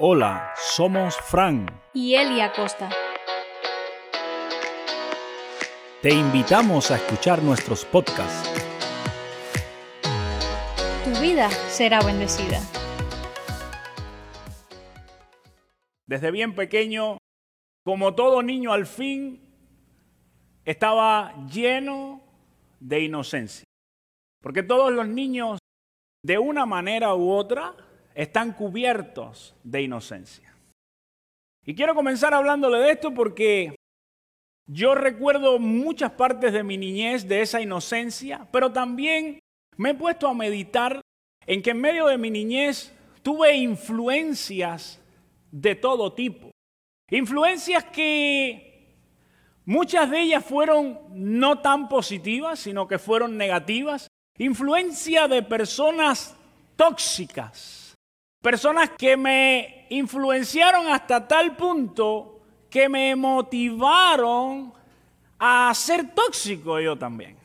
Hola, 0.00 0.52
somos 0.56 1.16
Fran. 1.16 1.66
y 1.92 2.14
Eli 2.14 2.40
Acosta. 2.40 2.88
Te 6.00 6.10
invitamos 6.14 6.92
a 6.92 6.96
escuchar 6.98 7.42
nuestros 7.42 7.84
podcasts. 7.84 8.48
Tu 11.02 11.20
vida 11.20 11.50
será 11.50 12.00
bendecida. 12.00 12.60
Desde 16.06 16.30
bien 16.30 16.54
pequeño, 16.54 17.18
como 17.84 18.14
todo 18.14 18.44
niño 18.44 18.72
al 18.72 18.86
fin, 18.86 19.52
estaba 20.64 21.34
lleno 21.46 22.22
de 22.78 23.00
inocencia. 23.00 23.64
Porque 24.40 24.62
todos 24.62 24.92
los 24.92 25.08
niños, 25.08 25.58
de 26.24 26.38
una 26.38 26.66
manera 26.66 27.16
u 27.16 27.32
otra, 27.32 27.74
están 28.18 28.52
cubiertos 28.52 29.54
de 29.62 29.82
inocencia. 29.82 30.52
Y 31.64 31.76
quiero 31.76 31.94
comenzar 31.94 32.34
hablándole 32.34 32.78
de 32.78 32.90
esto 32.90 33.14
porque 33.14 33.76
yo 34.66 34.96
recuerdo 34.96 35.60
muchas 35.60 36.10
partes 36.10 36.52
de 36.52 36.64
mi 36.64 36.76
niñez 36.76 37.28
de 37.28 37.42
esa 37.42 37.60
inocencia, 37.60 38.48
pero 38.50 38.72
también 38.72 39.38
me 39.76 39.90
he 39.90 39.94
puesto 39.94 40.26
a 40.26 40.34
meditar 40.34 41.00
en 41.46 41.62
que 41.62 41.70
en 41.70 41.80
medio 41.80 42.06
de 42.06 42.18
mi 42.18 42.28
niñez 42.28 42.92
tuve 43.22 43.54
influencias 43.54 45.00
de 45.52 45.76
todo 45.76 46.12
tipo. 46.12 46.50
Influencias 47.10 47.84
que 47.84 48.96
muchas 49.64 50.10
de 50.10 50.22
ellas 50.22 50.44
fueron 50.44 50.98
no 51.12 51.60
tan 51.60 51.88
positivas, 51.88 52.58
sino 52.58 52.88
que 52.88 52.98
fueron 52.98 53.36
negativas. 53.36 54.08
Influencia 54.38 55.28
de 55.28 55.44
personas 55.44 56.36
tóxicas. 56.74 57.87
Personas 58.40 58.90
que 58.96 59.16
me 59.16 59.86
influenciaron 59.90 60.88
hasta 60.88 61.26
tal 61.26 61.56
punto 61.56 62.40
que 62.70 62.88
me 62.88 63.16
motivaron 63.16 64.72
a 65.38 65.72
ser 65.74 66.14
tóxico 66.14 66.78
yo 66.80 66.96
también. 66.96 67.36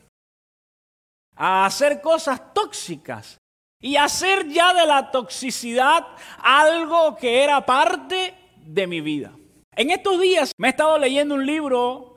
A 1.36 1.66
hacer 1.66 2.00
cosas 2.00 2.54
tóxicas. 2.54 3.38
Y 3.80 3.96
hacer 3.96 4.48
ya 4.48 4.72
de 4.72 4.86
la 4.86 5.10
toxicidad 5.10 6.06
algo 6.38 7.16
que 7.16 7.42
era 7.42 7.66
parte 7.66 8.34
de 8.64 8.86
mi 8.86 9.00
vida. 9.00 9.32
En 9.76 9.90
estos 9.90 10.20
días 10.20 10.52
me 10.56 10.68
he 10.68 10.70
estado 10.70 10.96
leyendo 10.96 11.34
un 11.34 11.44
libro 11.44 12.14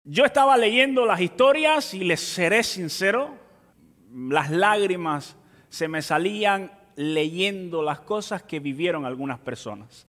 Yo 0.04 0.24
estaba 0.24 0.56
leyendo 0.56 1.04
las 1.04 1.20
historias 1.20 1.92
y 1.94 2.04
les 2.04 2.20
seré 2.20 2.62
sincero, 2.62 3.34
las 4.08 4.52
lágrimas 4.52 5.34
se 5.68 5.88
me 5.88 6.00
salían 6.00 6.70
leyendo 6.94 7.82
las 7.82 8.02
cosas 8.02 8.44
que 8.44 8.60
vivieron 8.60 9.04
algunas 9.04 9.40
personas. 9.40 10.06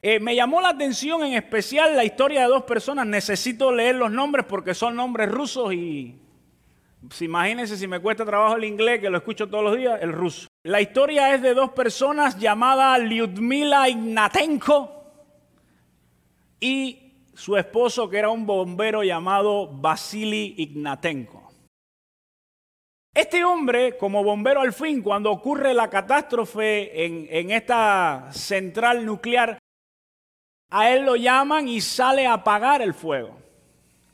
Eh, 0.00 0.20
me 0.20 0.36
llamó 0.36 0.60
la 0.60 0.68
atención 0.68 1.24
en 1.24 1.34
especial 1.34 1.96
la 1.96 2.04
historia 2.04 2.42
de 2.42 2.48
dos 2.48 2.62
personas. 2.62 3.06
Necesito 3.06 3.72
leer 3.72 3.96
los 3.96 4.10
nombres 4.10 4.46
porque 4.46 4.74
son 4.74 4.94
nombres 4.94 5.30
rusos 5.30 5.72
y 5.74 6.16
imagínense 7.20 7.76
si 7.76 7.88
me 7.88 8.00
cuesta 8.00 8.24
trabajo 8.24 8.56
el 8.56 8.64
inglés, 8.64 9.00
que 9.00 9.10
lo 9.10 9.18
escucho 9.18 9.48
todos 9.48 9.64
los 9.64 9.76
días, 9.76 9.98
el 10.00 10.12
ruso. 10.12 10.46
La 10.64 10.80
historia 10.80 11.34
es 11.34 11.42
de 11.42 11.54
dos 11.54 11.70
personas 11.70 12.38
llamadas 12.38 13.00
Lyudmila 13.00 13.88
Ignatenko 13.88 15.04
y 16.60 17.14
su 17.34 17.56
esposo 17.56 18.08
que 18.08 18.18
era 18.18 18.30
un 18.30 18.46
bombero 18.46 19.02
llamado 19.02 19.68
Vasily 19.68 20.54
Ignatenko. 20.58 21.48
Este 23.14 23.44
hombre, 23.44 23.96
como 23.96 24.22
bombero 24.22 24.60
al 24.60 24.72
fin, 24.72 25.02
cuando 25.02 25.32
ocurre 25.32 25.74
la 25.74 25.90
catástrofe 25.90 27.04
en, 27.04 27.26
en 27.30 27.50
esta 27.50 28.28
central 28.30 29.04
nuclear, 29.04 29.58
a 30.70 30.90
él 30.90 31.04
lo 31.04 31.16
llaman 31.16 31.68
y 31.68 31.80
sale 31.80 32.26
a 32.26 32.34
apagar 32.34 32.82
el 32.82 32.94
fuego. 32.94 33.36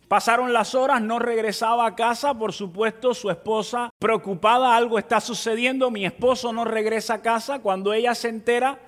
Pasaron 0.09 0.53
las 0.53 0.75
horas, 0.75 1.01
no 1.01 1.19
regresaba 1.19 1.87
a 1.87 1.97
casa, 1.97 2.35
por 2.35 2.53
supuesto, 2.53 3.15
su 3.15 3.31
esposa 3.31 3.91
preocupada, 3.99 4.77
algo 4.77 4.99
está 4.99 5.21
sucediendo, 5.21 5.91
mi 5.91 6.05
esposo 6.05 6.53
no 6.53 6.65
regresa 6.65 7.15
a 7.15 7.23
casa, 7.23 7.59
cuando 7.61 7.93
ella 7.93 8.15
se 8.15 8.29
entera, 8.29 8.79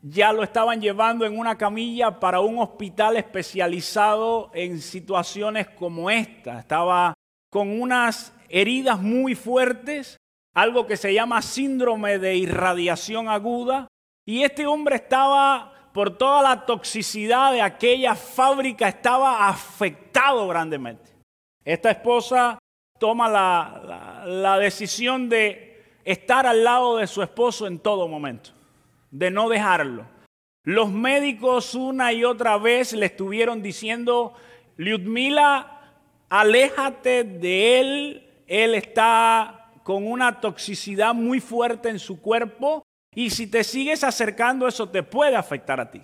ya 0.00 0.32
lo 0.32 0.42
estaban 0.42 0.80
llevando 0.80 1.26
en 1.26 1.38
una 1.38 1.58
camilla 1.58 2.18
para 2.18 2.40
un 2.40 2.58
hospital 2.58 3.16
especializado 3.16 4.50
en 4.54 4.80
situaciones 4.80 5.68
como 5.68 6.08
esta. 6.10 6.60
Estaba 6.60 7.14
con 7.50 7.80
unas 7.80 8.32
heridas 8.48 9.00
muy 9.00 9.34
fuertes, 9.34 10.16
algo 10.54 10.86
que 10.86 10.96
se 10.96 11.12
llama 11.12 11.42
síndrome 11.42 12.18
de 12.18 12.36
irradiación 12.36 13.28
aguda, 13.28 13.88
y 14.24 14.44
este 14.44 14.66
hombre 14.66 14.96
estaba 14.96 15.79
por 15.92 16.16
toda 16.16 16.42
la 16.42 16.66
toxicidad 16.66 17.52
de 17.52 17.62
aquella 17.62 18.14
fábrica, 18.14 18.88
estaba 18.88 19.48
afectado 19.48 20.46
grandemente. 20.48 21.10
Esta 21.64 21.90
esposa 21.90 22.58
toma 22.98 23.28
la, 23.28 24.58
decisión 24.58 25.28
de 25.28 25.82
estar 26.04 26.46
al 26.46 26.62
lado 26.62 26.98
de 26.98 27.06
su 27.06 27.22
esposo 27.22 27.66
en 27.66 27.78
todo 27.78 28.06
momento, 28.08 28.50
de 29.10 29.30
no 29.30 29.48
dejarlo. 29.48 30.06
Los 30.64 30.90
médicos 30.90 31.74
una 31.74 32.12
y 32.12 32.24
otra 32.24 32.58
vez 32.58 32.92
le 32.92 33.06
estuvieron 33.06 33.62
diciendo, 33.62 34.34
Lyudmila, 34.76 35.94
aléjate 36.28 37.24
de 37.24 37.80
él, 37.80 38.44
él 38.46 38.74
está 38.74 39.70
con 39.82 40.06
una 40.06 40.40
toxicidad 40.40 41.14
muy 41.14 41.40
fuerte 41.40 41.88
en 41.88 41.98
su 41.98 42.20
cuerpo 42.20 42.84
y 43.20 43.28
si 43.28 43.46
te 43.48 43.64
sigues 43.64 44.02
acercando, 44.02 44.66
eso 44.66 44.88
te 44.88 45.02
puede 45.02 45.36
afectar 45.36 45.78
a 45.78 45.90
ti. 45.90 46.00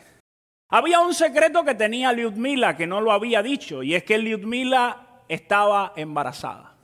Había 0.69 1.01
un 1.01 1.15
secreto 1.15 1.65
que 1.65 1.75
tenía 1.75 2.13
Lyudmila 2.13 2.77
que 2.77 2.87
no 2.87 3.01
lo 3.01 3.11
había 3.11 3.43
dicho, 3.43 3.83
y 3.83 3.95
es 3.95 4.05
que 4.05 4.19
Lyudmila 4.19 5.23
estaba 5.27 5.95
embarazada. 5.97 6.77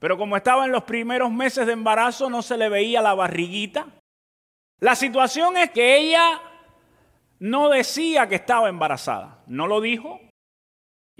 Pero 0.00 0.18
como 0.18 0.36
estaba 0.36 0.64
en 0.64 0.72
los 0.72 0.82
primeros 0.82 1.30
meses 1.30 1.66
de 1.68 1.74
embarazo, 1.74 2.28
no 2.28 2.42
se 2.42 2.56
le 2.56 2.68
veía 2.68 3.00
la 3.00 3.14
barriguita. 3.14 3.86
La 4.80 4.96
situación 4.96 5.56
es 5.56 5.70
que 5.70 5.98
ella 5.98 6.40
no 7.38 7.68
decía 7.68 8.28
que 8.28 8.34
estaba 8.34 8.68
embarazada, 8.68 9.44
no 9.46 9.68
lo 9.68 9.80
dijo, 9.80 10.18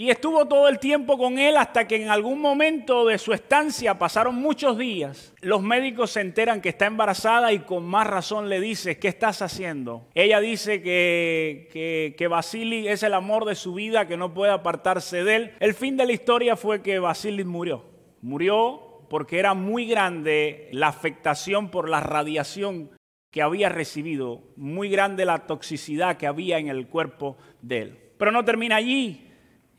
y 0.01 0.09
estuvo 0.09 0.47
todo 0.47 0.67
el 0.67 0.79
tiempo 0.79 1.19
con 1.19 1.39
él 1.39 1.59
hasta 1.59 1.87
que 1.87 1.97
en 1.97 2.09
algún 2.09 2.41
momento 2.41 3.05
de 3.05 3.19
su 3.19 3.35
estancia, 3.35 3.99
pasaron 3.99 4.35
muchos 4.35 4.79
días, 4.79 5.35
los 5.43 5.63
médicos 5.63 6.13
se 6.13 6.23
enteran 6.23 6.63
que 6.63 6.71
está 6.71 6.87
embarazada 6.87 7.53
y 7.53 7.59
con 7.59 7.85
más 7.85 8.07
razón 8.07 8.49
le 8.49 8.63
dice, 8.63 8.99
¿qué 8.99 9.09
estás 9.09 9.43
haciendo? 9.43 10.09
Ella 10.15 10.41
dice 10.41 10.81
que, 10.81 11.69
que, 11.71 12.15
que 12.17 12.91
es 12.91 13.03
el 13.03 13.13
amor 13.13 13.45
de 13.45 13.55
su 13.55 13.75
vida, 13.75 14.09
que 14.09 14.17
no 14.17 14.33
puede 14.33 14.53
apartarse 14.53 15.23
de 15.23 15.37
él. 15.37 15.53
El 15.61 15.75
fin 15.75 15.99
de 15.99 16.07
la 16.07 16.13
historia 16.13 16.57
fue 16.57 16.81
que 16.81 16.99
Basili 16.99 17.45
murió. 17.45 17.85
Murió 18.23 19.05
porque 19.11 19.39
era 19.39 19.53
muy 19.53 19.85
grande 19.85 20.71
la 20.73 20.89
afectación 20.89 21.71
por 21.71 21.91
la 21.91 22.01
radiación 22.01 22.89
que 23.31 23.43
había 23.43 23.69
recibido, 23.69 24.45
muy 24.57 24.89
grande 24.89 25.27
la 25.27 25.41
toxicidad 25.41 26.17
que 26.17 26.27
había 26.27 26.57
en 26.57 26.69
el 26.69 26.87
cuerpo 26.87 27.37
de 27.61 27.83
él. 27.83 27.99
Pero 28.17 28.33
no 28.33 28.47
termina 28.47 28.77
allí. 28.77 29.27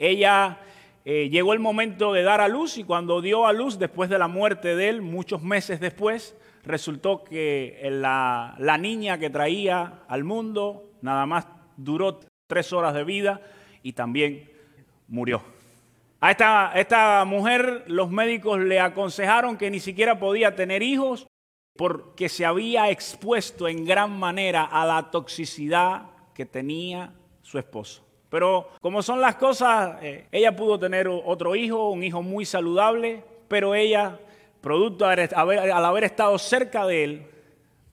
Ella 0.01 0.57
eh, 1.06 1.30
llegó 1.30 1.53
el 1.53 1.59
momento 1.59 2.12
de 2.12 2.24
dar 2.24 2.42
a 2.42 2.48
luz 2.48 2.80
y 2.80 2.83
cuando 2.83 3.21
dio 3.21 3.45
a 3.45 3.53
luz, 3.53 3.77
después 3.77 4.09
de 4.09 4.18
la 4.18 4.27
muerte 4.27 4.75
de 4.75 4.89
él, 4.89 5.03
muchos 5.03 5.44
meses 5.44 5.80
después, 5.80 6.36
resultó 6.63 7.24
que 7.24 7.80
la, 7.83 8.56
la 8.57 8.80
niña 8.80 9.19
que 9.19 9.30
traía 9.30 10.01
al 10.07 10.24
mundo 10.24 10.89
nada 11.03 11.27
más 11.27 11.45
duró 11.77 12.19
tres 12.48 12.74
horas 12.74 12.95
de 12.95 13.03
vida 13.03 13.42
y 13.83 13.94
también 13.94 14.50
murió. 15.07 15.44
A 16.19 16.31
esta, 16.31 16.71
esta 16.74 17.24
mujer 17.25 17.83
los 17.86 18.09
médicos 18.09 18.59
le 18.59 18.80
aconsejaron 18.80 19.56
que 19.56 19.69
ni 19.69 19.80
siquiera 19.80 20.18
podía 20.18 20.56
tener 20.56 20.81
hijos 20.81 21.27
porque 21.77 22.27
se 22.27 22.44
había 22.44 22.89
expuesto 22.89 23.68
en 23.68 23.86
gran 23.86 24.18
manera 24.18 24.63
a 24.63 24.83
la 24.88 25.12
toxicidad 25.12 26.07
que 26.33 26.48
tenía 26.48 27.13
su 27.44 27.59
esposo. 27.59 28.11
Pero 28.31 28.69
como 28.80 29.04
son 29.04 29.19
las 29.19 29.36
cosas, 29.36 29.98
eh, 30.01 30.25
ella 30.31 30.56
pudo 30.56 30.80
tener 30.80 31.07
otro 31.07 31.54
hijo, 31.54 31.89
un 31.89 32.01
hijo 32.01 32.24
muy 32.24 32.45
saludable, 32.45 33.24
pero 33.50 33.75
ella, 33.75 34.18
producto 34.62 35.06
de 35.06 35.30
haber, 35.36 35.60
al 35.69 35.86
haber 35.86 36.06
estado 36.06 36.39
cerca 36.39 36.88
de 36.88 37.04
él, 37.04 37.28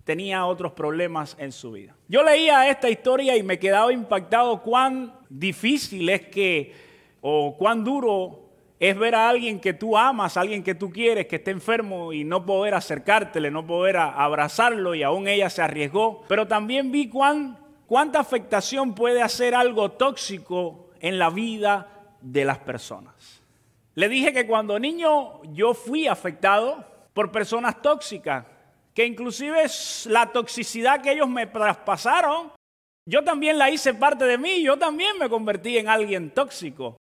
tenía 0.05 0.46
otros 0.46 0.73
problemas 0.73 1.37
en 1.40 1.50
su 1.50 1.73
vida. 1.73 1.96
Yo 2.06 2.23
leía 2.23 2.70
esta 2.70 2.88
historia 2.88 3.37
y 3.37 3.43
me 3.43 3.58
quedaba 3.58 3.93
impactado 3.93 4.62
cuán 4.62 5.12
difícil 5.29 6.08
es 6.08 6.29
que 6.29 6.73
O 7.20 7.56
cuán 7.58 7.82
duro 7.82 8.44
es 8.79 8.96
ver 8.96 9.17
a 9.17 9.29
alguien 9.29 9.58
que 9.58 9.75
tú 9.75 9.96
amas, 9.96 10.37
a 10.37 10.41
alguien 10.41 10.62
que 10.62 10.76
tú 10.76 10.91
quieres, 10.93 11.26
que 11.26 11.37
esté 11.37 11.50
enfermo 11.50 12.12
y 12.12 12.23
no 12.23 12.46
poder 12.46 12.75
acercártele, 12.75 13.50
no 13.50 13.67
poder 13.67 13.96
abrazarlo 13.96 14.94
y 14.94 15.02
aún 15.02 15.26
ella 15.26 15.50
se 15.50 15.62
arriesgó. 15.62 16.23
Pero 16.29 16.46
también 16.46 16.93
vi 16.93 17.08
cuán, 17.08 17.58
cuánta 17.88 18.20
afectación 18.20 18.94
puede 18.94 19.23
hacer 19.23 19.55
algo 19.55 19.90
tóxico 19.93 20.90
en 21.00 21.19
la 21.19 21.31
vida 21.31 22.14
de 22.20 22.44
las 22.44 22.58
personas. 22.58 23.43
Le 23.94 24.08
dije 24.08 24.32
que 24.32 24.46
cuando 24.46 24.79
niño 24.79 25.43
yo 25.52 25.75
fui 25.75 26.06
afectado 26.06 26.85
por 27.14 27.32
personas 27.32 27.82
tóxicas, 27.82 28.44
que 28.94 29.06
inclusive 29.06 29.64
la 30.06 30.26
toxicidad 30.26 31.00
que 31.00 31.12
ellos 31.12 31.29
me 31.29 31.46
traspasaron, 31.46 32.52
yo 33.06 33.25
también 33.25 33.56
la 33.56 33.70
hice 33.70 33.94
parte 33.94 34.26
de 34.26 34.37
mí, 34.37 34.62
yo 34.62 34.76
también 34.76 35.19
me 35.19 35.29
convertí 35.29 35.79
en 35.79 35.88
alguien 35.88 36.31
tóxico. 36.31 36.99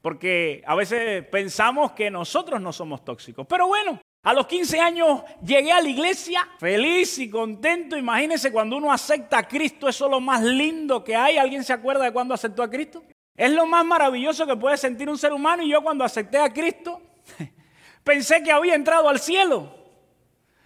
Porque 0.00 0.62
a 0.66 0.74
veces 0.74 1.26
pensamos 1.26 1.92
que 1.92 2.10
nosotros 2.10 2.60
no 2.60 2.72
somos 2.72 3.04
tóxicos. 3.04 3.46
Pero 3.46 3.66
bueno, 3.66 4.00
a 4.22 4.34
los 4.34 4.46
15 4.46 4.78
años 4.80 5.22
llegué 5.42 5.72
a 5.72 5.80
la 5.80 5.88
iglesia 5.88 6.46
feliz 6.58 7.18
y 7.18 7.30
contento. 7.30 7.96
Imagínense 7.96 8.52
cuando 8.52 8.76
uno 8.76 8.92
acepta 8.92 9.38
a 9.38 9.48
Cristo, 9.48 9.88
eso 9.88 10.04
es 10.04 10.10
lo 10.10 10.20
más 10.20 10.42
lindo 10.42 11.02
que 11.02 11.16
hay. 11.16 11.38
¿Alguien 11.38 11.64
se 11.64 11.72
acuerda 11.72 12.04
de 12.04 12.12
cuando 12.12 12.34
aceptó 12.34 12.62
a 12.62 12.68
Cristo? 12.68 13.02
Es 13.34 13.50
lo 13.50 13.64
más 13.64 13.84
maravilloso 13.84 14.46
que 14.46 14.56
puede 14.56 14.76
sentir 14.76 15.08
un 15.08 15.16
ser 15.16 15.32
humano. 15.32 15.62
Y 15.62 15.70
yo 15.70 15.82
cuando 15.82 16.04
acepté 16.04 16.36
a 16.36 16.52
Cristo, 16.52 17.00
pensé 18.04 18.42
que 18.42 18.52
había 18.52 18.74
entrado 18.74 19.08
al 19.08 19.18
cielo. 19.18 19.74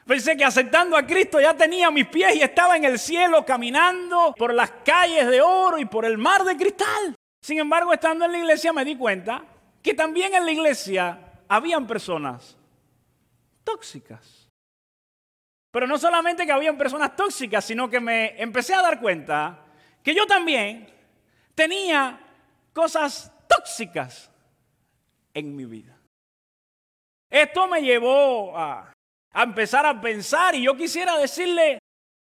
Pensé 0.05 0.37
que 0.37 0.45
aceptando 0.45 0.97
a 0.97 1.06
Cristo 1.06 1.41
ya 1.41 1.55
tenía 1.55 1.93
mis 1.93 2.09
pies 2.09 2.35
y 2.35 2.43
estaba 2.43 2.77
en 2.77 2.85
el 2.85 2.99
cielo 2.99 3.45
caminando 3.45 4.35
por 4.37 4.53
las 4.53 4.71
calles 4.85 5.29
de 5.29 5.41
oro 5.41 5.79
y 5.79 5.85
por 5.85 6.05
el 6.05 6.19
mar 6.19 6.43
de 6.43 6.56
cristal. 6.56 7.15
Sin 7.41 7.59
embargo, 7.59 7.93
estando 7.93 8.25
en 8.25 8.33
la 8.33 8.39
iglesia 8.39 8.73
me 8.73 8.85
di 8.85 8.97
cuenta 8.97 9.45
que 9.81 9.95
también 9.95 10.35
en 10.35 10.45
la 10.45 10.51
iglesia 10.51 11.21
habían 11.49 11.87
personas 11.87 12.59
tóxicas. 13.64 14.50
Pero 15.72 15.87
no 15.87 15.99
solamente 15.99 16.46
que 16.46 16.52
habían 16.52 16.78
personas 16.78 17.16
tóxicas, 17.16 17.64
sino 17.64 17.90
que 17.90 17.99
me 17.99 18.40
empecé 18.40 18.75
a 18.75 18.82
dar 18.82 19.00
cuenta 19.00 19.64
que 20.02 20.14
yo 20.14 20.26
también 20.26 20.87
tenía 21.55 22.20
cosas 22.72 23.32
tóxicas 23.49 24.31
en 25.32 25.56
mi 25.56 25.64
vida. 25.64 25.99
Esto 27.28 27.66
me 27.66 27.82
llevó 27.82 28.56
a, 28.56 28.93
a, 29.32 29.43
empezar 29.43 29.84
a 29.87 30.00
pensar 30.00 30.55
y 30.55 30.62
yo 30.62 30.76
quisiera 30.76 31.19
decirle 31.19 31.81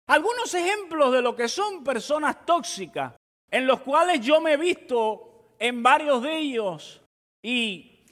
algunos 0.07 0.53
ejemplos 0.53 1.11
de 1.11 1.23
lo 1.23 1.35
que 1.35 1.47
son 1.47 1.83
personas 1.83 2.45
tóxicas 2.45 3.15
en 3.49 3.65
los 3.65 3.81
cuales 3.81 4.21
yo 4.21 4.39
me 4.39 4.53
he 4.53 4.57
visto 4.57 5.55
en 5.57 5.81
varios 5.81 6.21
de 6.21 6.37
ellos 6.37 7.01
y 7.41 8.03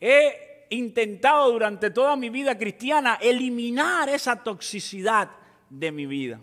he 0.00 0.53
intentado 0.74 1.50
durante 1.50 1.90
toda 1.90 2.16
mi 2.16 2.30
vida 2.30 2.56
cristiana 2.56 3.18
eliminar 3.20 4.08
esa 4.08 4.42
toxicidad 4.42 5.30
de 5.68 5.92
mi 5.92 6.06
vida. 6.06 6.40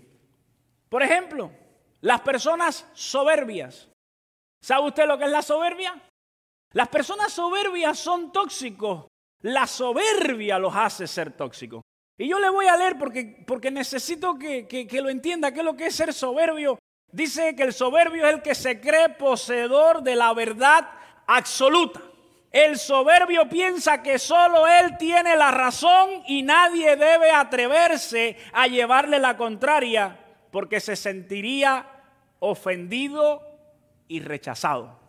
Por 0.90 1.04
ejemplo, 1.04 1.52
las 2.02 2.22
personas 2.22 2.88
soberbias. 2.94 3.88
¿Sabe 4.62 4.88
usted 4.88 5.08
lo 5.08 5.18
que 5.18 5.26
es 5.26 5.32
la 5.32 5.42
soberbia? 5.42 6.02
Las 6.74 6.88
personas 6.90 7.34
soberbias 7.34 7.98
son 7.98 8.32
tóxicos. 8.32 9.08
La 9.42 9.66
soberbia 9.68 10.60
los 10.60 10.76
hace 10.76 11.08
ser 11.08 11.32
tóxicos. 11.32 11.82
Y 12.18 12.28
yo 12.28 12.40
le 12.40 12.50
voy 12.50 12.68
a 12.68 12.78
leer 12.78 12.98
porque, 13.00 13.44
porque 13.48 13.72
necesito 13.72 14.38
que, 14.38 14.68
que 14.68 15.02
lo 15.02 15.10
entienda 15.10 15.52
qué 15.52 15.60
es 15.60 15.66
lo 15.66 15.76
que 15.76 15.88
es 15.88 15.96
ser 15.96 16.14
soberbio 16.14 16.78
Dice 17.12 17.56
que 17.56 17.64
el 17.64 17.74
soberbio 17.74 18.26
es 18.26 18.34
el 18.34 18.42
que 18.42 18.56
se 18.56 18.80
cree 18.80 19.10
poseedor 19.10 20.02
de 20.02 20.16
la 20.16 20.34
verdad 20.34 20.90
absoluta. 21.28 22.02
El 22.52 22.78
soberbio 22.78 23.48
piensa 23.48 24.04
que 24.04 24.20
solo 24.20 24.68
él 24.68 24.98
tiene 24.98 25.38
la 25.38 25.52
razón 25.52 26.10
y 26.28 26.44
nadie 26.44 26.98
debe 26.98 27.32
atreverse 27.32 28.38
a 28.52 28.68
llevarle 28.68 29.20
la 29.20 29.38
contraria 29.38 30.20
porque 30.52 30.82
se 30.82 30.98
sentiría 30.98 31.86
ofendido 32.40 33.42
y 34.10 34.20
rechazado. 34.20 35.00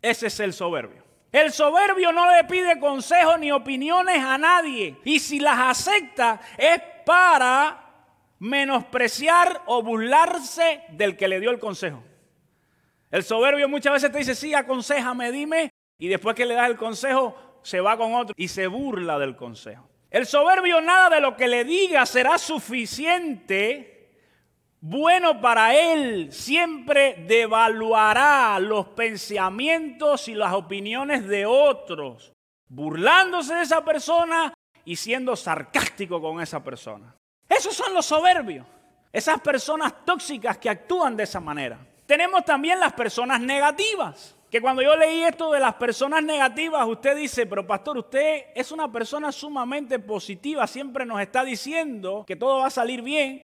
Ese 0.00 0.26
es 0.26 0.40
el 0.40 0.52
soberbio. 0.52 1.04
El 1.30 1.52
soberbio 1.52 2.10
no 2.12 2.30
le 2.34 2.44
pide 2.44 2.80
consejos 2.80 3.38
ni 3.38 3.52
opiniones 3.52 4.22
a 4.22 4.36
nadie 4.36 4.98
y 5.04 5.20
si 5.20 5.38
las 5.38 5.58
acepta 5.58 6.40
es 6.58 6.82
para 7.06 7.78
menospreciar 8.40 9.62
o 9.66 9.82
burlarse 9.82 10.82
del 10.90 11.16
que 11.16 11.28
le 11.28 11.38
dio 11.38 11.52
el 11.52 11.60
consejo. 11.60 12.02
El 13.10 13.22
soberbio 13.22 13.68
muchas 13.68 13.92
veces 13.92 14.10
te 14.10 14.18
dice, 14.18 14.34
sí, 14.34 14.52
aconsejame, 14.52 15.30
dime, 15.30 15.71
y 16.02 16.08
después 16.08 16.34
que 16.34 16.46
le 16.46 16.54
das 16.54 16.68
el 16.68 16.76
consejo, 16.76 17.60
se 17.62 17.80
va 17.80 17.96
con 17.96 18.12
otro 18.14 18.34
y 18.36 18.48
se 18.48 18.66
burla 18.66 19.20
del 19.20 19.36
consejo. 19.36 19.88
El 20.10 20.26
soberbio 20.26 20.80
nada 20.80 21.14
de 21.14 21.20
lo 21.20 21.36
que 21.36 21.46
le 21.46 21.62
diga 21.62 22.04
será 22.06 22.38
suficiente 22.38 24.10
bueno 24.80 25.40
para 25.40 25.76
él. 25.76 26.32
Siempre 26.32 27.24
devaluará 27.28 28.58
los 28.58 28.88
pensamientos 28.88 30.26
y 30.26 30.34
las 30.34 30.54
opiniones 30.54 31.28
de 31.28 31.46
otros, 31.46 32.32
burlándose 32.66 33.54
de 33.54 33.62
esa 33.62 33.84
persona 33.84 34.52
y 34.84 34.96
siendo 34.96 35.36
sarcástico 35.36 36.20
con 36.20 36.40
esa 36.40 36.64
persona. 36.64 37.14
Esos 37.48 37.76
son 37.76 37.94
los 37.94 38.06
soberbios, 38.06 38.66
esas 39.12 39.40
personas 39.40 40.04
tóxicas 40.04 40.58
que 40.58 40.68
actúan 40.68 41.16
de 41.16 41.22
esa 41.22 41.38
manera. 41.38 41.78
Tenemos 42.06 42.44
también 42.44 42.80
las 42.80 42.92
personas 42.92 43.40
negativas, 43.40 44.34
que 44.52 44.60
cuando 44.60 44.82
yo 44.82 44.94
leí 44.96 45.22
esto 45.22 45.50
de 45.50 45.60
las 45.60 45.76
personas 45.76 46.22
negativas, 46.22 46.86
usted 46.86 47.16
dice, 47.16 47.46
pero 47.46 47.66
pastor, 47.66 47.96
usted 47.96 48.48
es 48.54 48.70
una 48.70 48.92
persona 48.92 49.32
sumamente 49.32 49.98
positiva, 49.98 50.66
siempre 50.66 51.06
nos 51.06 51.22
está 51.22 51.42
diciendo 51.42 52.22
que 52.26 52.36
todo 52.36 52.58
va 52.58 52.66
a 52.66 52.70
salir 52.70 53.00
bien, 53.00 53.40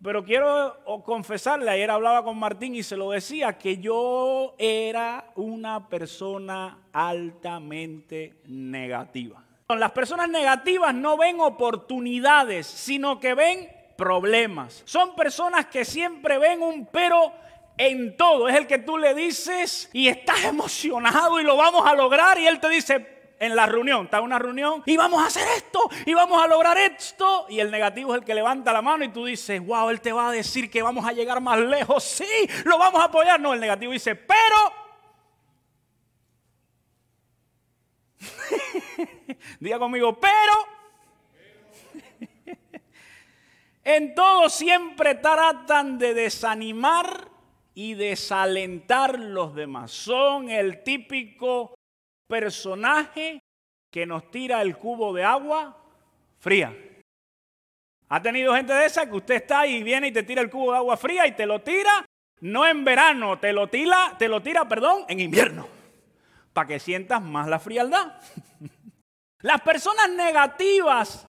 pero 0.00 0.24
quiero 0.24 0.78
confesarle, 1.04 1.68
ayer 1.68 1.90
hablaba 1.90 2.22
con 2.22 2.38
Martín 2.38 2.76
y 2.76 2.84
se 2.84 2.96
lo 2.96 3.10
decía, 3.10 3.58
que 3.58 3.78
yo 3.78 4.54
era 4.56 5.32
una 5.34 5.88
persona 5.88 6.78
altamente 6.92 8.40
negativa. 8.46 9.44
Las 9.68 9.90
personas 9.90 10.28
negativas 10.28 10.94
no 10.94 11.16
ven 11.16 11.40
oportunidades, 11.40 12.68
sino 12.68 13.18
que 13.18 13.34
ven 13.34 13.68
problemas. 13.96 14.82
Son 14.84 15.16
personas 15.16 15.66
que 15.66 15.84
siempre 15.84 16.38
ven 16.38 16.62
un 16.62 16.86
pero 16.86 17.32
en 17.88 18.16
todo. 18.16 18.48
Es 18.48 18.56
el 18.56 18.66
que 18.66 18.78
tú 18.78 18.96
le 18.96 19.14
dices 19.14 19.90
y 19.92 20.08
estás 20.08 20.44
emocionado 20.44 21.40
y 21.40 21.44
lo 21.44 21.56
vamos 21.56 21.84
a 21.86 21.94
lograr 21.94 22.38
y 22.38 22.46
él 22.46 22.60
te 22.60 22.68
dice 22.68 23.34
en 23.40 23.56
la 23.56 23.66
reunión, 23.66 24.04
está 24.04 24.18
en 24.18 24.24
una 24.24 24.38
reunión 24.38 24.84
y 24.86 24.96
vamos 24.96 25.20
a 25.20 25.26
hacer 25.26 25.46
esto 25.56 25.90
y 26.06 26.14
vamos 26.14 26.40
a 26.40 26.46
lograr 26.46 26.78
esto 26.78 27.46
y 27.48 27.58
el 27.58 27.72
negativo 27.72 28.14
es 28.14 28.20
el 28.20 28.24
que 28.24 28.36
levanta 28.36 28.72
la 28.72 28.82
mano 28.82 29.02
y 29.04 29.08
tú 29.08 29.24
dices, 29.24 29.60
wow, 29.66 29.90
él 29.90 30.00
te 30.00 30.12
va 30.12 30.28
a 30.28 30.32
decir 30.32 30.70
que 30.70 30.80
vamos 30.80 31.04
a 31.04 31.12
llegar 31.12 31.40
más 31.40 31.58
lejos, 31.58 32.04
sí, 32.04 32.48
lo 32.64 32.78
vamos 32.78 33.00
a 33.00 33.06
apoyar. 33.06 33.40
No, 33.40 33.52
el 33.52 33.58
negativo 33.58 33.92
dice, 33.92 34.14
pero 34.14 34.82
Diga 39.58 39.80
conmigo, 39.80 40.20
pero 40.20 40.52
en 43.84 44.14
todo 44.14 44.48
siempre 44.48 45.16
tratan 45.16 45.98
de 45.98 46.14
desanimar 46.14 47.31
y 47.74 47.94
desalentar 47.94 49.18
los 49.18 49.54
demás. 49.54 49.90
Son 49.90 50.50
el 50.50 50.82
típico 50.82 51.74
personaje 52.28 53.40
que 53.90 54.06
nos 54.06 54.30
tira 54.30 54.62
el 54.62 54.76
cubo 54.76 55.12
de 55.12 55.24
agua 55.24 55.76
fría. 56.38 56.76
¿Ha 58.08 58.22
tenido 58.22 58.54
gente 58.54 58.72
de 58.72 58.86
esa 58.86 59.08
que 59.08 59.16
usted 59.16 59.36
está 59.36 59.66
y 59.66 59.82
viene 59.82 60.08
y 60.08 60.12
te 60.12 60.22
tira 60.22 60.42
el 60.42 60.50
cubo 60.50 60.72
de 60.72 60.78
agua 60.78 60.96
fría 60.96 61.26
y 61.26 61.32
te 61.32 61.46
lo 61.46 61.60
tira 61.60 62.04
no 62.42 62.66
en 62.66 62.84
verano, 62.84 63.38
te 63.38 63.52
lo 63.52 63.68
tira, 63.68 64.16
te 64.18 64.28
lo 64.28 64.42
tira, 64.42 64.68
perdón, 64.68 65.04
en 65.08 65.20
invierno, 65.20 65.68
para 66.52 66.66
que 66.66 66.80
sientas 66.80 67.22
más 67.22 67.46
la 67.46 67.60
frialdad. 67.60 68.14
Las 69.42 69.60
personas 69.60 70.10
negativas 70.10 71.26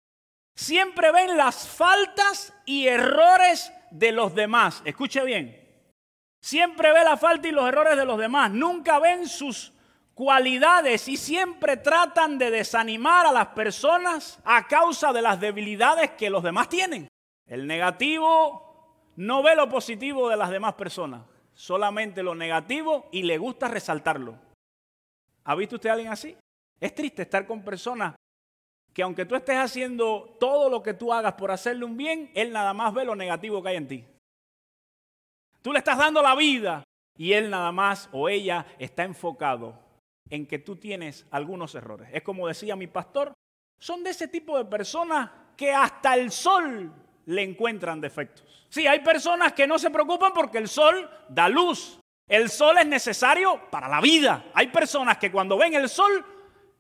siempre 0.56 1.12
ven 1.12 1.36
las 1.36 1.68
faltas 1.68 2.54
y 2.64 2.88
errores 2.88 3.74
de 3.90 4.12
los 4.12 4.36
demás. 4.36 4.84
Escuche 4.86 5.24
bien. 5.24 5.63
Siempre 6.44 6.92
ve 6.92 7.06
la 7.06 7.16
falta 7.16 7.48
y 7.48 7.52
los 7.52 7.66
errores 7.66 7.96
de 7.96 8.04
los 8.04 8.18
demás. 8.18 8.52
Nunca 8.52 9.00
ven 9.00 9.30
sus 9.30 9.72
cualidades 10.14 11.08
y 11.08 11.16
siempre 11.16 11.78
tratan 11.78 12.38
de 12.38 12.52
desanimar 12.52 13.26
a 13.26 13.32
las 13.32 13.48
personas 13.48 14.42
a 14.44 14.68
causa 14.68 15.14
de 15.14 15.22
las 15.22 15.40
debilidades 15.40 16.12
que 16.12 16.30
los 16.30 16.44
demás 16.44 16.68
tienen. 16.68 17.08
El 17.48 17.66
negativo 17.66 19.14
no 19.16 19.42
ve 19.42 19.56
lo 19.56 19.70
positivo 19.70 20.28
de 20.28 20.36
las 20.36 20.50
demás 20.50 20.74
personas, 20.74 21.22
solamente 21.54 22.22
lo 22.22 22.36
negativo 22.36 23.08
y 23.14 23.24
le 23.24 23.38
gusta 23.38 23.70
resaltarlo. 23.70 24.36
¿Ha 25.46 25.56
visto 25.56 25.78
usted 25.78 25.92
a 25.92 25.94
alguien 25.94 26.12
así? 26.12 26.36
Es 26.78 26.94
triste 26.94 27.22
estar 27.22 27.48
con 27.48 27.64
personas 27.64 28.16
que 28.94 29.02
aunque 29.02 29.24
tú 29.24 29.36
estés 29.36 29.56
haciendo 29.56 30.36
todo 30.42 30.70
lo 30.70 30.84
que 30.84 30.94
tú 30.94 31.14
hagas 31.14 31.36
por 31.36 31.52
hacerle 31.52 31.86
un 31.86 31.96
bien, 31.96 32.32
él 32.36 32.52
nada 32.52 32.74
más 32.74 32.94
ve 32.94 33.06
lo 33.06 33.16
negativo 33.16 33.64
que 33.64 33.70
hay 33.70 33.78
en 33.78 33.88
ti. 33.88 34.06
Tú 35.64 35.72
le 35.72 35.80
estás 35.80 35.98
dando 35.98 36.22
la 36.22 36.36
vida, 36.36 36.84
y 37.18 37.34
él 37.34 37.50
nada 37.50 37.72
más 37.72 38.10
o 38.12 38.28
ella 38.30 38.66
está 38.78 39.04
enfocado 39.04 39.80
en 40.30 40.46
que 40.46 40.60
tú 40.60 40.76
tienes 40.76 41.26
algunos 41.32 41.74
errores. 41.76 42.10
Es 42.12 42.22
como 42.22 42.48
decía 42.48 42.76
mi 42.76 42.88
pastor, 42.88 43.34
son 43.80 44.04
de 44.04 44.10
ese 44.10 44.28
tipo 44.28 44.58
de 44.58 44.66
personas 44.66 45.30
que 45.56 45.72
hasta 45.72 46.16
el 46.16 46.32
sol 46.32 46.92
le 47.26 47.44
encuentran 47.44 48.02
defectos. 48.02 48.68
Sí, 48.70 48.88
hay 48.88 49.00
personas 49.00 49.54
que 49.54 49.68
no 49.68 49.80
se 49.80 49.90
preocupan 49.90 50.34
porque 50.34 50.58
el 50.58 50.68
sol 50.68 51.10
da 51.30 51.48
luz. 51.48 52.00
El 52.28 52.50
sol 52.50 52.78
es 52.80 52.88
necesario 52.88 53.70
para 53.70 53.88
la 53.88 54.02
vida. 54.02 54.46
Hay 54.54 54.68
personas 54.68 55.18
que 55.18 55.32
cuando 55.32 55.58
ven 55.58 55.76
el 55.76 55.88
sol 55.88 56.26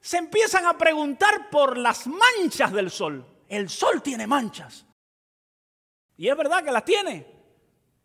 se 0.01 0.17
empiezan 0.17 0.65
a 0.65 0.77
preguntar 0.77 1.49
por 1.49 1.77
las 1.77 2.07
manchas 2.07 2.73
del 2.73 2.89
sol. 2.89 3.25
El 3.47 3.69
sol 3.69 4.01
tiene 4.01 4.25
manchas. 4.25 4.85
Y 6.17 6.27
es 6.27 6.35
verdad 6.35 6.63
que 6.63 6.71
las 6.71 6.83
tiene. 6.83 7.32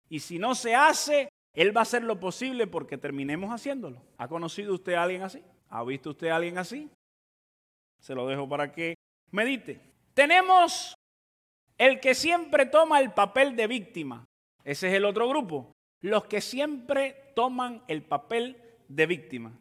Y 0.09 0.19
si 0.19 0.39
no 0.39 0.55
se 0.55 0.73
hace, 0.73 1.29
él 1.53 1.77
va 1.77 1.81
a 1.81 1.83
hacer 1.83 2.01
lo 2.01 2.19
posible 2.19 2.65
porque 2.65 2.97
terminemos 2.97 3.51
haciéndolo. 3.51 4.01
¿Ha 4.17 4.27
conocido 4.27 4.73
usted 4.73 4.95
a 4.95 5.03
alguien 5.03 5.21
así? 5.21 5.43
¿Ha 5.69 5.83
visto 5.83 6.09
usted 6.09 6.29
a 6.29 6.37
alguien 6.37 6.57
así? 6.57 6.89
Se 7.99 8.15
lo 8.15 8.25
dejo 8.25 8.49
para 8.49 8.71
que 8.71 8.95
medite. 9.29 9.79
Tenemos 10.15 10.94
el 11.77 11.99
que 11.99 12.15
siempre 12.15 12.65
toma 12.65 12.99
el 12.99 13.11
papel 13.11 13.55
de 13.55 13.67
víctima. 13.67 14.25
Ese 14.63 14.87
es 14.89 14.93
el 14.93 15.05
otro 15.05 15.27
grupo. 15.27 15.71
Los 16.01 16.25
que 16.25 16.41
siempre 16.41 17.31
toman 17.35 17.83
el 17.87 18.03
papel 18.03 18.61
de 18.87 19.05
víctima. 19.05 19.51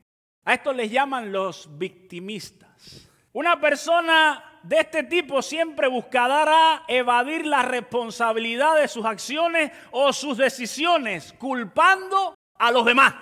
A 0.44 0.54
esto 0.54 0.72
les 0.72 0.90
llaman 0.90 1.32
los 1.32 1.78
victimistas. 1.78 3.08
Una 3.32 3.60
persona 3.60 4.60
de 4.62 4.80
este 4.80 5.02
tipo 5.02 5.42
siempre 5.42 5.88
buscará 5.88 6.84
evadir 6.86 7.46
la 7.46 7.62
responsabilidad 7.62 8.76
de 8.76 8.88
sus 8.88 9.04
acciones 9.04 9.72
o 9.90 10.12
sus 10.12 10.36
decisiones, 10.38 11.32
culpando 11.32 12.34
a 12.58 12.70
los 12.70 12.84
demás. 12.84 13.14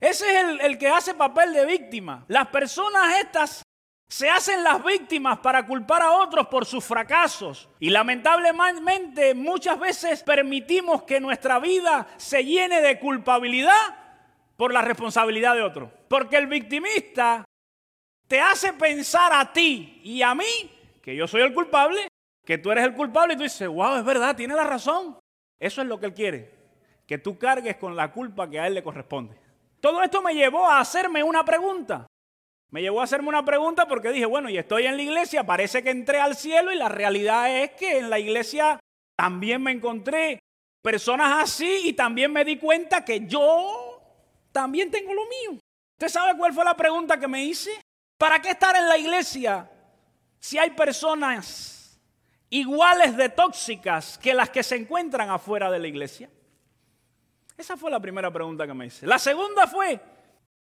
Ese 0.00 0.26
es 0.30 0.44
el, 0.44 0.60
el, 0.62 0.78
que 0.78 0.88
hace 0.88 1.14
papel 1.14 1.52
de 1.52 1.66
víctima. 1.66 2.24
Las 2.28 2.48
personas 2.48 3.18
estas 3.18 3.62
se 4.10 4.28
hacen 4.28 4.64
las 4.64 4.82
víctimas 4.84 5.38
para 5.38 5.64
culpar 5.64 6.02
a 6.02 6.10
otros 6.10 6.48
por 6.48 6.66
sus 6.66 6.84
fracasos. 6.84 7.68
Y 7.78 7.90
lamentablemente 7.90 9.34
muchas 9.34 9.78
veces 9.78 10.24
permitimos 10.24 11.04
que 11.04 11.20
nuestra 11.20 11.60
vida 11.60 12.08
se 12.16 12.44
llene 12.44 12.80
de 12.80 12.98
culpabilidad 12.98 13.96
por 14.56 14.72
la 14.72 14.82
responsabilidad 14.82 15.54
de 15.54 15.62
otros. 15.62 15.90
Porque 16.08 16.36
el 16.38 16.48
victimista 16.48 17.44
te 18.26 18.40
hace 18.40 18.72
pensar 18.72 19.32
a 19.32 19.52
ti 19.52 20.00
y 20.02 20.22
a 20.22 20.34
mí 20.34 20.72
que 21.00 21.14
yo 21.14 21.28
soy 21.28 21.42
el 21.42 21.54
culpable, 21.54 22.08
que 22.44 22.58
tú 22.58 22.72
eres 22.72 22.84
el 22.84 22.94
culpable 22.94 23.34
y 23.34 23.36
tú 23.36 23.44
dices, 23.44 23.68
wow, 23.68 23.94
es 23.94 24.04
verdad, 24.04 24.34
tiene 24.34 24.56
la 24.56 24.64
razón. 24.64 25.16
Eso 25.60 25.82
es 25.82 25.86
lo 25.86 26.00
que 26.00 26.06
él 26.06 26.14
quiere, 26.14 26.52
que 27.06 27.18
tú 27.18 27.38
cargues 27.38 27.76
con 27.76 27.94
la 27.94 28.10
culpa 28.10 28.50
que 28.50 28.58
a 28.58 28.66
él 28.66 28.74
le 28.74 28.82
corresponde. 28.82 29.36
Todo 29.78 30.02
esto 30.02 30.20
me 30.20 30.34
llevó 30.34 30.68
a 30.68 30.80
hacerme 30.80 31.22
una 31.22 31.44
pregunta. 31.44 32.09
Me 32.70 32.82
llevó 32.82 33.00
a 33.00 33.04
hacerme 33.04 33.28
una 33.28 33.44
pregunta 33.44 33.88
porque 33.88 34.12
dije, 34.12 34.26
bueno, 34.26 34.48
y 34.48 34.56
estoy 34.56 34.86
en 34.86 34.96
la 34.96 35.02
iglesia, 35.02 35.44
parece 35.44 35.82
que 35.82 35.90
entré 35.90 36.20
al 36.20 36.36
cielo 36.36 36.72
y 36.72 36.76
la 36.76 36.88
realidad 36.88 37.50
es 37.50 37.72
que 37.72 37.98
en 37.98 38.10
la 38.10 38.18
iglesia 38.18 38.78
también 39.16 39.62
me 39.62 39.72
encontré 39.72 40.38
personas 40.80 41.42
así 41.42 41.80
y 41.84 41.92
también 41.92 42.32
me 42.32 42.44
di 42.44 42.58
cuenta 42.58 43.04
que 43.04 43.26
yo 43.26 44.00
también 44.52 44.90
tengo 44.90 45.12
lo 45.12 45.22
mío. 45.26 45.60
¿Usted 45.94 46.08
sabe 46.08 46.38
cuál 46.38 46.52
fue 46.52 46.64
la 46.64 46.76
pregunta 46.76 47.18
que 47.18 47.26
me 47.28 47.44
hice? 47.44 47.70
¿Para 48.16 48.40
qué 48.40 48.50
estar 48.50 48.76
en 48.76 48.88
la 48.88 48.96
iglesia 48.96 49.68
si 50.38 50.56
hay 50.56 50.70
personas 50.70 52.00
iguales 52.50 53.16
de 53.16 53.28
tóxicas 53.30 54.16
que 54.16 54.32
las 54.32 54.48
que 54.50 54.62
se 54.62 54.76
encuentran 54.76 55.28
afuera 55.28 55.70
de 55.70 55.78
la 55.80 55.88
iglesia? 55.88 56.30
Esa 57.58 57.76
fue 57.76 57.90
la 57.90 58.00
primera 58.00 58.30
pregunta 58.30 58.66
que 58.66 58.74
me 58.74 58.86
hice. 58.86 59.06
La 59.06 59.18
segunda 59.18 59.66
fue, 59.66 60.00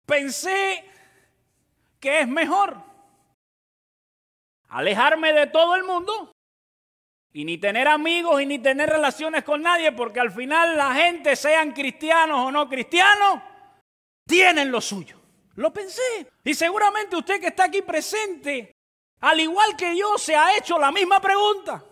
pensé 0.05 0.85
que 1.99 2.21
es 2.21 2.27
mejor 2.27 2.77
alejarme 4.69 5.33
de 5.33 5.47
todo 5.47 5.75
el 5.75 5.83
mundo 5.83 6.31
y 7.31 7.45
ni 7.45 7.57
tener 7.57 7.87
amigos 7.87 8.41
y 8.41 8.45
ni 8.45 8.59
tener 8.59 8.89
relaciones 8.89 9.43
con 9.43 9.61
nadie, 9.61 9.91
porque 9.91 10.19
al 10.19 10.31
final 10.31 10.75
la 10.75 10.93
gente, 10.93 11.35
sean 11.35 11.71
cristianos 11.71 12.39
o 12.39 12.51
no 12.51 12.67
cristianos, 12.67 13.41
tienen 14.25 14.71
lo 14.71 14.81
suyo. 14.81 15.19
Lo 15.55 15.71
pensé. 15.73 16.27
Y 16.43 16.53
seguramente 16.53 17.15
usted 17.15 17.39
que 17.39 17.47
está 17.47 17.65
aquí 17.65 17.81
presente, 17.81 18.71
al 19.21 19.39
igual 19.39 19.75
que 19.75 19.97
yo, 19.97 20.17
se 20.17 20.35
ha 20.35 20.55
hecho 20.57 20.77
la 20.77 20.91
misma 20.91 21.19
pregunta. 21.19 21.83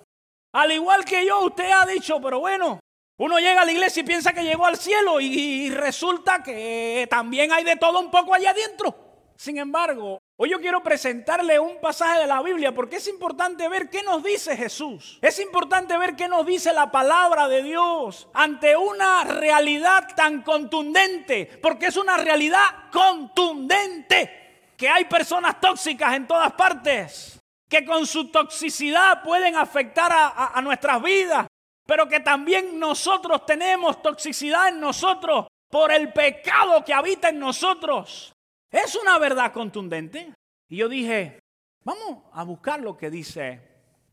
Al 0.53 0.71
igual 0.71 1.03
que 1.03 1.25
yo, 1.25 1.41
usted 1.41 1.69
ha 1.71 1.85
dicho, 1.85 2.21
pero 2.21 2.39
bueno, 2.39 2.79
uno 3.17 3.39
llega 3.39 3.61
a 3.61 3.65
la 3.65 3.71
iglesia 3.71 4.01
y 4.01 4.05
piensa 4.05 4.33
que 4.33 4.43
llegó 4.43 4.65
al 4.65 4.77
cielo 4.77 5.19
y, 5.21 5.69
resulta 5.69 6.43
que 6.43 7.07
también 7.09 7.51
hay 7.51 7.63
de 7.63 7.75
todo 7.75 7.99
un 7.99 8.11
poco 8.11 8.33
allá 8.33 8.51
adentro. 8.51 9.04
Sin 9.37 9.57
embargo, 9.57 10.21
hoy 10.37 10.49
yo 10.49 10.61
quiero 10.61 10.81
presentarle 10.81 11.59
un 11.59 11.81
pasaje 11.81 12.21
de 12.21 12.27
la 12.27 12.41
Biblia 12.41 12.73
porque 12.73 12.97
es 12.97 13.07
importante 13.07 13.67
ver 13.67 13.89
qué 13.89 14.01
nos 14.01 14.23
dice 14.23 14.55
Jesús. 14.55 15.19
Es 15.21 15.39
importante 15.39 15.97
ver 15.97 16.15
qué 16.15 16.29
nos 16.29 16.45
dice 16.45 16.71
la 16.71 16.89
palabra 16.89 17.49
de 17.49 17.61
Dios 17.61 18.29
ante 18.33 18.77
una 18.77 19.25
realidad 19.25 20.07
tan 20.15 20.41
contundente, 20.41 21.59
porque 21.61 21.87
es 21.87 21.97
una 21.97 22.15
realidad 22.17 22.89
contundente, 22.91 24.71
que 24.77 24.87
hay 24.87 25.05
personas 25.05 25.59
tóxicas 25.59 26.15
en 26.15 26.27
todas 26.27 26.53
partes, 26.53 27.39
que 27.69 27.83
con 27.83 28.07
su 28.07 28.31
toxicidad 28.31 29.21
pueden 29.21 29.57
afectar 29.57 30.11
a, 30.13 30.57
a 30.57 30.61
nuestras 30.61 31.01
vidas, 31.01 31.47
pero 31.85 32.07
que 32.07 32.21
también 32.21 32.79
nosotros 32.79 33.45
tenemos 33.45 34.01
toxicidad 34.01 34.69
en 34.69 34.79
nosotros 34.79 35.47
por 35.69 35.91
el 35.91 36.13
pecado 36.13 36.85
que 36.85 36.93
habita 36.93 37.29
en 37.29 37.39
nosotros. 37.39 38.34
Es 38.75 38.93
una 38.97 39.17
verdad 39.19 39.53
contundente. 39.53 40.33
Y 40.67 40.75
yo 40.75 40.89
dije, 40.89 41.39
vamos 41.85 42.23
a 42.33 42.43
buscar 42.43 42.81
lo 42.81 42.97
que 42.97 43.09
dice 43.09 43.61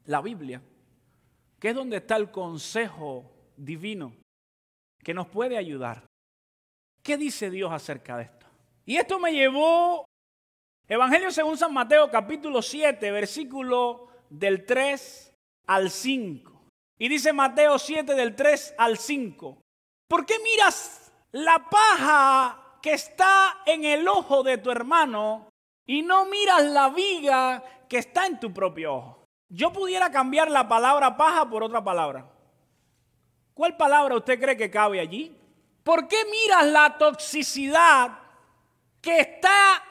la 0.04 0.20
Biblia, 0.20 0.62
que 1.58 1.70
es 1.70 1.74
donde 1.74 1.96
está 1.96 2.14
el 2.14 2.30
consejo 2.30 3.28
divino 3.56 4.14
que 5.02 5.14
nos 5.14 5.26
puede 5.26 5.56
ayudar. 5.56 6.06
¿Qué 7.02 7.16
dice 7.16 7.50
Dios 7.50 7.72
acerca 7.72 8.16
de 8.16 8.22
esto? 8.22 8.46
Y 8.86 8.98
esto 8.98 9.18
me 9.18 9.32
llevó, 9.32 10.04
Evangelio 10.86 11.32
según 11.32 11.58
San 11.58 11.74
Mateo 11.74 12.08
capítulo 12.08 12.62
7, 12.62 13.10
versículo 13.10 14.10
del 14.30 14.64
3 14.64 15.34
al 15.66 15.90
5. 15.90 16.68
Y 16.98 17.08
dice 17.08 17.32
Mateo 17.32 17.80
7 17.80 18.14
del 18.14 18.36
3 18.36 18.76
al 18.78 18.96
5. 18.96 19.60
¿Por 20.06 20.24
qué 20.24 20.34
miras 20.38 21.12
la 21.32 21.68
paja 21.68 22.61
que 22.82 22.92
está 22.92 23.62
en 23.64 23.84
el 23.84 24.06
ojo 24.08 24.42
de 24.42 24.58
tu 24.58 24.70
hermano 24.70 25.48
y 25.86 26.02
no 26.02 26.26
miras 26.26 26.64
la 26.64 26.88
viga 26.88 27.62
que 27.88 27.98
está 27.98 28.26
en 28.26 28.40
tu 28.40 28.52
propio 28.52 28.94
ojo. 28.94 29.24
Yo 29.48 29.72
pudiera 29.72 30.10
cambiar 30.10 30.50
la 30.50 30.66
palabra 30.66 31.16
paja 31.16 31.48
por 31.48 31.62
otra 31.62 31.82
palabra. 31.82 32.26
¿Cuál 33.54 33.76
palabra 33.76 34.16
usted 34.16 34.40
cree 34.40 34.56
que 34.56 34.70
cabe 34.70 34.98
allí? 34.98 35.36
¿Por 35.84 36.08
qué 36.08 36.16
miras 36.30 36.66
la 36.66 36.96
toxicidad 36.98 38.18
que 39.00 39.20
está 39.20 39.82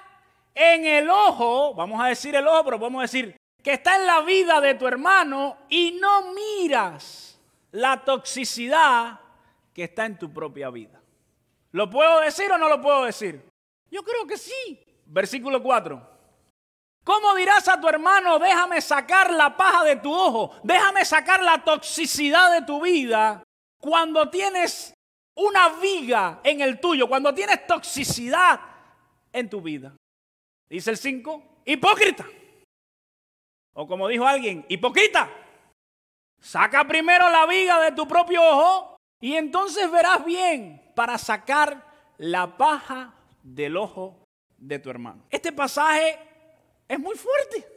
en 0.53 0.85
el 0.85 1.09
ojo? 1.09 1.73
Vamos 1.73 2.01
a 2.01 2.07
decir 2.07 2.35
el 2.35 2.47
ojo, 2.47 2.65
pero 2.65 2.99
a 2.99 3.01
decir 3.03 3.37
que 3.63 3.73
está 3.73 3.97
en 3.97 4.05
la 4.05 4.21
vida 4.21 4.59
de 4.59 4.73
tu 4.73 4.87
hermano 4.87 5.57
y 5.69 5.97
no 6.01 6.33
miras 6.33 7.39
la 7.71 8.03
toxicidad 8.03 9.19
que 9.73 9.83
está 9.83 10.05
en 10.05 10.17
tu 10.17 10.33
propia 10.33 10.69
vida. 10.69 11.00
¿Lo 11.71 11.89
puedo 11.89 12.19
decir 12.19 12.51
o 12.51 12.57
no 12.57 12.67
lo 12.67 12.81
puedo 12.81 13.05
decir? 13.05 13.41
Yo 13.89 14.03
creo 14.03 14.25
que 14.27 14.37
sí. 14.37 14.83
Versículo 15.05 15.61
4. 15.61 16.09
¿Cómo 17.03 17.35
dirás 17.35 17.67
a 17.67 17.81
tu 17.81 17.87
hermano, 17.87 18.37
déjame 18.37 18.79
sacar 18.79 19.31
la 19.31 19.57
paja 19.57 19.83
de 19.83 19.95
tu 19.95 20.13
ojo, 20.13 20.55
déjame 20.63 21.03
sacar 21.03 21.41
la 21.41 21.63
toxicidad 21.63 22.53
de 22.53 22.65
tu 22.65 22.79
vida, 22.79 23.43
cuando 23.79 24.29
tienes 24.29 24.93
una 25.35 25.69
viga 25.79 26.41
en 26.43 26.61
el 26.61 26.79
tuyo, 26.79 27.07
cuando 27.07 27.33
tienes 27.33 27.65
toxicidad 27.65 28.59
en 29.33 29.49
tu 29.49 29.61
vida. 29.61 29.95
Dice 30.69 30.91
el 30.91 30.97
5, 30.97 31.63
hipócrita. 31.65 32.25
O 33.73 33.87
como 33.87 34.07
dijo 34.07 34.27
alguien, 34.27 34.63
hipócrita. 34.69 35.29
Saca 36.39 36.85
primero 36.85 37.29
la 37.29 37.47
viga 37.47 37.79
de 37.81 37.93
tu 37.93 38.07
propio 38.07 38.43
ojo 38.43 38.97
y 39.19 39.35
entonces 39.35 39.89
verás 39.89 40.23
bien 40.23 40.80
para 40.93 41.17
sacar 41.17 41.85
la 42.17 42.57
paja 42.57 43.13
del 43.41 43.77
ojo 43.77 44.23
de 44.57 44.79
tu 44.79 44.89
hermano. 44.89 45.23
Este 45.29 45.51
pasaje 45.51 46.19
es 46.87 46.99
muy 46.99 47.15
fuerte. 47.15 47.67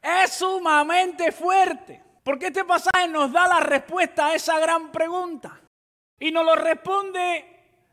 Es 0.00 0.34
sumamente 0.34 1.32
fuerte. 1.32 2.02
Porque 2.22 2.46
este 2.46 2.64
pasaje 2.64 3.06
nos 3.08 3.30
da 3.32 3.46
la 3.46 3.60
respuesta 3.60 4.26
a 4.26 4.34
esa 4.34 4.58
gran 4.58 4.90
pregunta. 4.90 5.60
Y 6.18 6.30
nos 6.30 6.44
lo 6.44 6.54
responde 6.56 7.44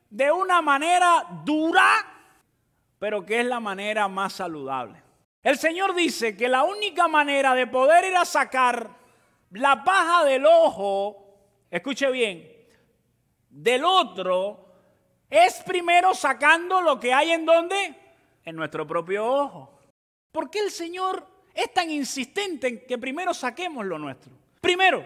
de 0.09 0.31
una 0.31 0.61
manera 0.61 1.27
dura, 1.43 1.85
pero 2.97 3.25
que 3.25 3.39
es 3.39 3.45
la 3.45 3.59
manera 3.59 4.07
más 4.07 4.33
saludable. 4.33 5.01
El 5.43 5.57
Señor 5.57 5.95
dice 5.95 6.37
que 6.37 6.47
la 6.47 6.63
única 6.63 7.07
manera 7.07 7.53
de 7.55 7.67
poder 7.67 8.05
ir 8.05 8.15
a 8.15 8.25
sacar 8.25 8.89
la 9.51 9.83
paja 9.83 10.23
del 10.23 10.45
ojo, 10.45 11.65
escuche 11.69 12.09
bien, 12.11 12.60
del 13.51 13.83
otro, 13.83 14.65
es 15.29 15.61
primero 15.63 16.13
sacando 16.13 16.81
lo 16.81 16.99
que 16.99 17.13
hay 17.13 17.31
en 17.31 17.45
donde? 17.45 17.95
En 18.43 18.55
nuestro 18.55 18.87
propio 18.87 19.25
ojo. 19.25 19.79
¿Por 20.31 20.49
qué 20.49 20.59
el 20.59 20.71
Señor 20.71 21.27
es 21.53 21.71
tan 21.73 21.91
insistente 21.91 22.67
en 22.67 22.85
que 22.87 22.97
primero 22.97 23.33
saquemos 23.33 23.85
lo 23.85 23.99
nuestro? 23.99 24.31
Primero, 24.61 25.05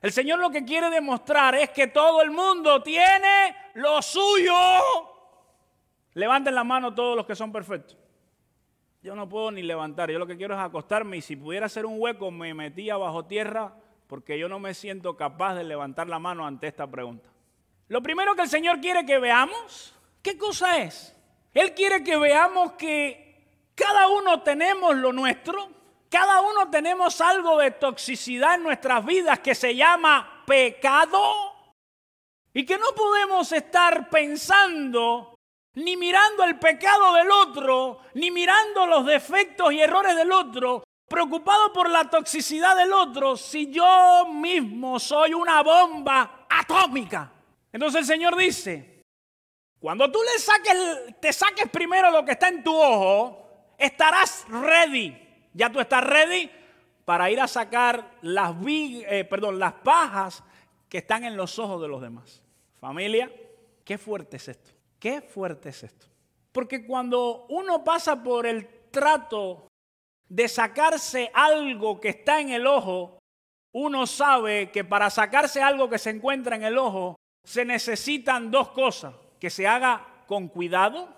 el 0.00 0.12
Señor 0.12 0.38
lo 0.38 0.50
que 0.50 0.64
quiere 0.64 0.88
demostrar 0.88 1.54
es 1.56 1.70
que 1.70 1.88
todo 1.88 2.22
el 2.22 2.30
mundo 2.30 2.82
tiene 2.82 3.54
lo 3.74 4.00
suyo. 4.00 4.54
Levanten 6.14 6.54
la 6.54 6.64
mano 6.64 6.94
todos 6.94 7.16
los 7.16 7.26
que 7.26 7.34
son 7.34 7.52
perfectos. 7.52 7.98
Yo 9.02 9.14
no 9.14 9.28
puedo 9.28 9.50
ni 9.50 9.62
levantar, 9.62 10.10
yo 10.10 10.18
lo 10.18 10.26
que 10.26 10.36
quiero 10.36 10.54
es 10.54 10.60
acostarme 10.60 11.16
y 11.16 11.22
si 11.22 11.34
pudiera 11.34 11.66
hacer 11.66 11.86
un 11.86 11.98
hueco 11.98 12.30
me 12.30 12.52
metía 12.52 12.98
bajo 12.98 13.24
tierra 13.24 13.74
porque 14.06 14.38
yo 14.38 14.48
no 14.48 14.58
me 14.58 14.74
siento 14.74 15.16
capaz 15.16 15.54
de 15.54 15.64
levantar 15.64 16.08
la 16.08 16.18
mano 16.18 16.46
ante 16.46 16.66
esta 16.66 16.86
pregunta. 16.86 17.29
Lo 17.90 18.00
primero 18.00 18.36
que 18.36 18.42
el 18.42 18.48
Señor 18.48 18.80
quiere 18.80 19.04
que 19.04 19.18
veamos, 19.18 19.92
¿qué 20.22 20.38
cosa 20.38 20.78
es? 20.78 21.12
Él 21.52 21.74
quiere 21.74 22.04
que 22.04 22.16
veamos 22.16 22.74
que 22.74 23.48
cada 23.74 24.06
uno 24.06 24.42
tenemos 24.42 24.94
lo 24.94 25.12
nuestro, 25.12 25.68
cada 26.08 26.40
uno 26.40 26.70
tenemos 26.70 27.20
algo 27.20 27.58
de 27.58 27.72
toxicidad 27.72 28.54
en 28.54 28.62
nuestras 28.62 29.04
vidas 29.04 29.40
que 29.40 29.56
se 29.56 29.74
llama 29.74 30.44
pecado 30.46 31.20
y 32.54 32.64
que 32.64 32.78
no 32.78 32.94
podemos 32.94 33.50
estar 33.50 34.08
pensando 34.08 35.34
ni 35.74 35.96
mirando 35.96 36.44
el 36.44 36.60
pecado 36.60 37.12
del 37.14 37.28
otro, 37.32 38.02
ni 38.14 38.30
mirando 38.30 38.86
los 38.86 39.04
defectos 39.04 39.72
y 39.72 39.80
errores 39.80 40.14
del 40.14 40.30
otro, 40.30 40.84
preocupado 41.08 41.72
por 41.72 41.90
la 41.90 42.08
toxicidad 42.08 42.76
del 42.76 42.92
otro, 42.92 43.36
si 43.36 43.68
yo 43.68 44.26
mismo 44.26 45.00
soy 45.00 45.34
una 45.34 45.60
bomba 45.64 46.46
atómica. 46.48 47.32
Entonces 47.72 48.00
el 48.00 48.06
Señor 48.06 48.36
dice, 48.36 49.02
cuando 49.78 50.10
tú 50.10 50.18
le 50.22 50.38
saques, 50.38 51.20
te 51.20 51.32
saques 51.32 51.68
primero 51.70 52.10
lo 52.10 52.24
que 52.24 52.32
está 52.32 52.48
en 52.48 52.62
tu 52.62 52.76
ojo, 52.76 53.74
estarás 53.78 54.46
ready. 54.48 55.16
Ya 55.54 55.70
tú 55.70 55.80
estás 55.80 56.04
ready 56.04 56.50
para 57.04 57.30
ir 57.30 57.40
a 57.40 57.48
sacar 57.48 58.18
las, 58.22 58.54
eh, 58.66 59.28
las 59.52 59.72
pajas 59.74 60.44
que 60.88 60.98
están 60.98 61.24
en 61.24 61.36
los 61.36 61.58
ojos 61.58 61.80
de 61.80 61.88
los 61.88 62.02
demás. 62.02 62.42
Familia, 62.80 63.32
qué 63.84 63.98
fuerte 63.98 64.36
es 64.36 64.48
esto. 64.48 64.70
Qué 64.98 65.22
fuerte 65.22 65.70
es 65.70 65.82
esto. 65.82 66.06
Porque 66.52 66.86
cuando 66.86 67.46
uno 67.48 67.82
pasa 67.84 68.22
por 68.22 68.46
el 68.46 68.68
trato 68.90 69.68
de 70.28 70.48
sacarse 70.48 71.30
algo 71.32 72.00
que 72.00 72.10
está 72.10 72.40
en 72.40 72.50
el 72.50 72.66
ojo, 72.66 73.18
uno 73.72 74.06
sabe 74.06 74.70
que 74.70 74.84
para 74.84 75.10
sacarse 75.10 75.62
algo 75.62 75.88
que 75.88 75.98
se 75.98 76.10
encuentra 76.10 76.56
en 76.56 76.64
el 76.64 76.76
ojo, 76.76 77.16
se 77.44 77.64
necesitan 77.64 78.50
dos 78.50 78.70
cosas. 78.70 79.14
Que 79.38 79.50
se 79.50 79.66
haga 79.66 80.06
con 80.26 80.48
cuidado, 80.48 81.08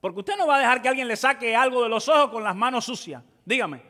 porque 0.00 0.20
usted 0.20 0.36
no 0.36 0.46
va 0.46 0.56
a 0.56 0.60
dejar 0.60 0.80
que 0.80 0.88
alguien 0.88 1.08
le 1.08 1.16
saque 1.16 1.56
algo 1.56 1.82
de 1.82 1.88
los 1.88 2.08
ojos 2.08 2.30
con 2.30 2.44
las 2.44 2.54
manos 2.54 2.84
sucias. 2.84 3.22
Dígame. 3.44 3.82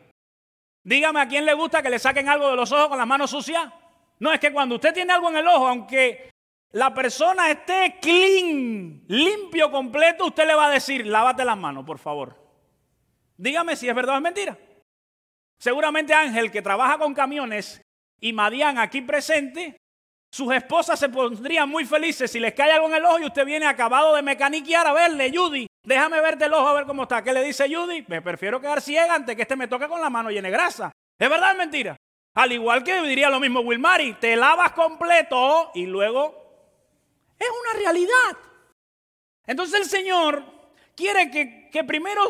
Dígame 0.82 1.20
a 1.20 1.28
quién 1.28 1.44
le 1.44 1.54
gusta 1.54 1.82
que 1.82 1.90
le 1.90 1.98
saquen 1.98 2.28
algo 2.28 2.50
de 2.50 2.56
los 2.56 2.72
ojos 2.72 2.88
con 2.88 2.98
las 2.98 3.06
manos 3.06 3.30
sucias. 3.30 3.72
No, 4.18 4.32
es 4.32 4.40
que 4.40 4.52
cuando 4.52 4.76
usted 4.76 4.94
tiene 4.94 5.12
algo 5.12 5.28
en 5.28 5.36
el 5.36 5.46
ojo, 5.46 5.66
aunque 5.66 6.30
la 6.72 6.92
persona 6.92 7.50
esté 7.50 7.98
clean, 8.00 9.04
limpio, 9.08 9.70
completo, 9.70 10.26
usted 10.26 10.46
le 10.46 10.54
va 10.54 10.66
a 10.66 10.70
decir, 10.70 11.06
lávate 11.06 11.44
las 11.44 11.56
manos, 11.56 11.84
por 11.84 11.98
favor. 11.98 12.36
Dígame 13.36 13.76
si 13.76 13.88
es 13.88 13.94
verdad 13.94 14.14
o 14.14 14.18
es 14.18 14.22
mentira. 14.22 14.58
Seguramente 15.58 16.14
Ángel, 16.14 16.50
que 16.50 16.62
trabaja 16.62 16.98
con 16.98 17.14
camiones, 17.14 17.80
y 18.20 18.32
Madian 18.32 18.78
aquí 18.78 19.02
presente, 19.02 19.76
sus 20.34 20.52
esposas 20.52 20.98
se 20.98 21.08
pondrían 21.08 21.68
muy 21.68 21.84
felices 21.84 22.28
si 22.28 22.40
les 22.40 22.54
cae 22.54 22.72
algo 22.72 22.88
en 22.88 22.94
el 22.94 23.04
ojo 23.04 23.20
y 23.20 23.26
usted 23.26 23.46
viene 23.46 23.66
acabado 23.66 24.16
de 24.16 24.20
mecaniquear 24.20 24.84
a 24.84 24.92
verle, 24.92 25.30
Judy, 25.32 25.68
déjame 25.84 26.20
verte 26.20 26.46
el 26.46 26.54
ojo 26.54 26.66
a 26.66 26.74
ver 26.74 26.86
cómo 26.86 27.04
está. 27.04 27.22
¿Qué 27.22 27.32
le 27.32 27.44
dice 27.44 27.72
Judy? 27.72 28.04
Me 28.08 28.20
prefiero 28.20 28.60
quedar 28.60 28.80
ciega 28.80 29.14
antes 29.14 29.36
que 29.36 29.42
este 29.42 29.54
me 29.54 29.68
toque 29.68 29.86
con 29.86 30.00
la 30.00 30.10
mano 30.10 30.30
llena 30.30 30.48
de 30.48 30.52
grasa. 30.52 30.90
¿Es 31.16 31.30
verdad 31.30 31.52
o 31.52 31.56
mentira? 31.56 31.96
Al 32.34 32.50
igual 32.50 32.82
que 32.82 33.00
diría 33.02 33.30
lo 33.30 33.38
mismo 33.38 33.60
Wilmary, 33.60 34.14
te 34.14 34.34
lavas 34.34 34.72
completo 34.72 35.70
y 35.72 35.86
luego 35.86 36.34
es 37.38 37.48
una 37.48 37.78
realidad. 37.78 38.36
Entonces 39.46 39.82
el 39.82 39.86
Señor 39.86 40.42
quiere 40.96 41.30
que, 41.30 41.70
que 41.70 41.84
primero 41.84 42.24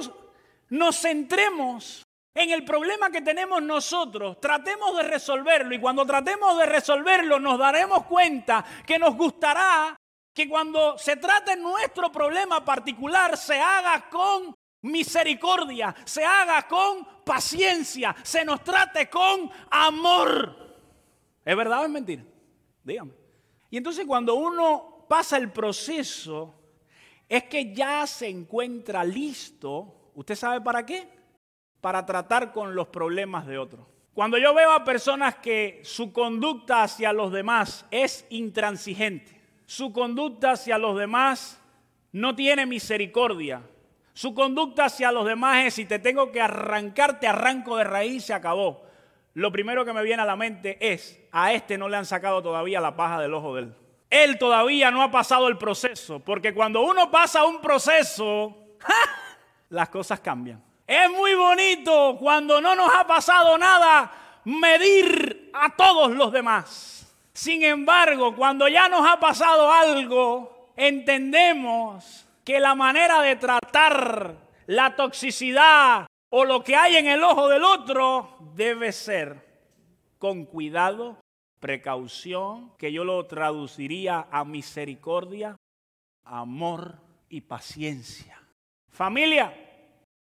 nos 0.69 1.01
centremos 1.01 2.04
en 2.35 2.51
el 2.51 2.65
problema 2.65 3.11
que 3.11 3.23
tenemos 3.23 3.63
nosotros, 3.63 4.41
tratemos 4.41 4.97
de 4.97 5.05
resolverlo 5.05 5.75
y 5.75 5.81
cuando 5.81 6.05
tratemos 6.05 6.59
de 6.59 6.67
resolverlo 6.67 7.39
nos 7.39 7.59
daremos 7.59 8.05
cuenta 8.05 8.65
que 8.85 8.99
nos 8.99 9.17
gustará 9.17 9.97
que 10.33 10.49
cuando 10.49 10.99
se 10.99 11.17
trate 11.17 11.57
nuestro 11.57 12.11
problema 12.11 12.65
particular 12.65 13.37
se 13.37 13.61
haga 13.61 14.11
con 14.11 14.53
misericordia, 14.83 15.95
se 16.05 16.25
haga 16.25 16.67
con 16.67 17.07
paciencia, 17.25 18.15
se 18.25 18.45
nos 18.45 18.65
trate 18.65 19.09
con 19.09 19.49
amor. 19.71 20.77
¿Es 21.45 21.57
verdad 21.57 21.83
o 21.83 21.85
es 21.85 21.91
mentira? 21.91 22.25
Dígame. 22.83 23.13
Y 23.71 23.77
entonces 23.77 24.05
cuando 24.07 24.35
uno 24.35 25.07
pasa 25.09 25.37
el 25.37 25.53
proceso, 25.53 26.53
es 27.29 27.45
que 27.45 27.73
ya 27.73 28.07
se 28.09 28.29
encuentra 28.29 29.05
listo, 29.05 30.11
¿usted 30.15 30.35
sabe 30.35 30.61
para 30.61 30.85
qué? 30.85 31.09
Para 31.85 32.07
tratar 32.07 32.51
con 32.51 32.75
los 32.75 32.89
problemas 32.89 33.47
de 33.47 33.59
otros. 33.59 33.87
Cuando 34.15 34.39
yo 34.39 34.55
veo 34.55 34.73
a 34.73 34.85
personas 34.85 35.35
que 35.35 35.83
su 35.85 36.15
conducta 36.15 36.83
hacia 36.83 37.13
los 37.13 37.31
demás 37.31 37.85
es 37.91 38.25
intransigente, 38.31 39.39
su 39.67 39.93
conducta 39.93 40.53
hacia 40.53 40.79
los 40.79 40.97
demás 40.97 41.61
no 42.11 42.35
tiene 42.35 42.65
misericordia, 42.65 43.61
su 44.15 44.35
conducta 44.35 44.87
hacia 44.87 45.13
los 45.13 45.27
demás 45.27 45.67
es 45.67 45.75
si 45.75 45.85
te 45.85 45.99
tengo 45.99 46.33
que 46.33 46.41
arrancar, 46.41 47.21
te 47.21 47.27
arranco 47.27 47.77
de 47.77 47.85
raíz, 47.85 48.25
se 48.25 48.33
acabó. 48.33 48.87
Lo 49.35 49.53
primero 49.53 49.85
que 49.85 49.93
me 49.93 50.03
viene 50.03 50.23
a 50.23 50.27
la 50.27 50.37
mente 50.37 50.79
es, 50.81 51.21
a 51.33 51.53
este 51.53 51.77
no 51.77 51.91
le 51.91 51.99
han 51.99 52.07
sacado 52.07 52.43
todavía 52.43 52.81
la 52.81 52.97
paja 52.97 53.21
del 53.21 53.35
ojo 53.35 53.57
de 53.57 53.63
él. 53.65 53.75
Él 54.09 54.39
todavía 54.39 54.91
no 54.91 55.03
ha 55.03 55.11
pasado 55.11 55.49
el 55.49 55.59
proceso, 55.59 56.19
porque 56.19 56.55
cuando 56.55 56.81
uno 56.81 57.11
pasa 57.11 57.45
un 57.45 57.61
proceso, 57.61 58.57
las 59.69 59.91
cosas 59.91 60.21
cambian. 60.21 60.65
Es 60.87 61.11
muy 61.11 61.35
bonito 61.35 62.17
cuando 62.19 62.61
no 62.61 62.75
nos 62.75 62.91
ha 62.95 63.07
pasado 63.07 63.57
nada 63.57 64.41
medir 64.45 65.51
a 65.55 65.75
todos 65.75 66.11
los 66.11 66.31
demás. 66.31 67.17
Sin 67.33 67.63
embargo, 67.65 68.37
cuando 68.37 68.69
ya 68.69 68.89
nos 68.89 69.09
ha 69.09 69.19
pasado 69.19 69.73
algo, 69.73 70.73
entendemos 70.77 72.27
que 72.45 72.61
la 72.61 72.75
manera 72.75 73.23
de 73.23 73.37
tratar 73.37 74.37
la 74.67 74.95
toxicidad 74.95 76.07
o 76.31 76.45
lo 76.45 76.63
que 76.63 76.77
hay 76.77 76.97
en 76.97 77.07
el 77.07 77.23
ojo 77.25 77.49
del 77.49 77.65
otro 77.65 78.37
debe 78.55 78.93
ser 78.93 79.43
con 80.19 80.45
cuidado, 80.45 81.19
precaución, 81.61 82.77
que 82.77 82.93
yo 82.93 83.05
lo 83.05 83.25
traduciría 83.27 84.27
a 84.31 84.45
misericordia, 84.45 85.57
amor 86.25 86.97
y 87.29 87.43
paciencia. 87.43 88.41
Familia, 88.91 89.64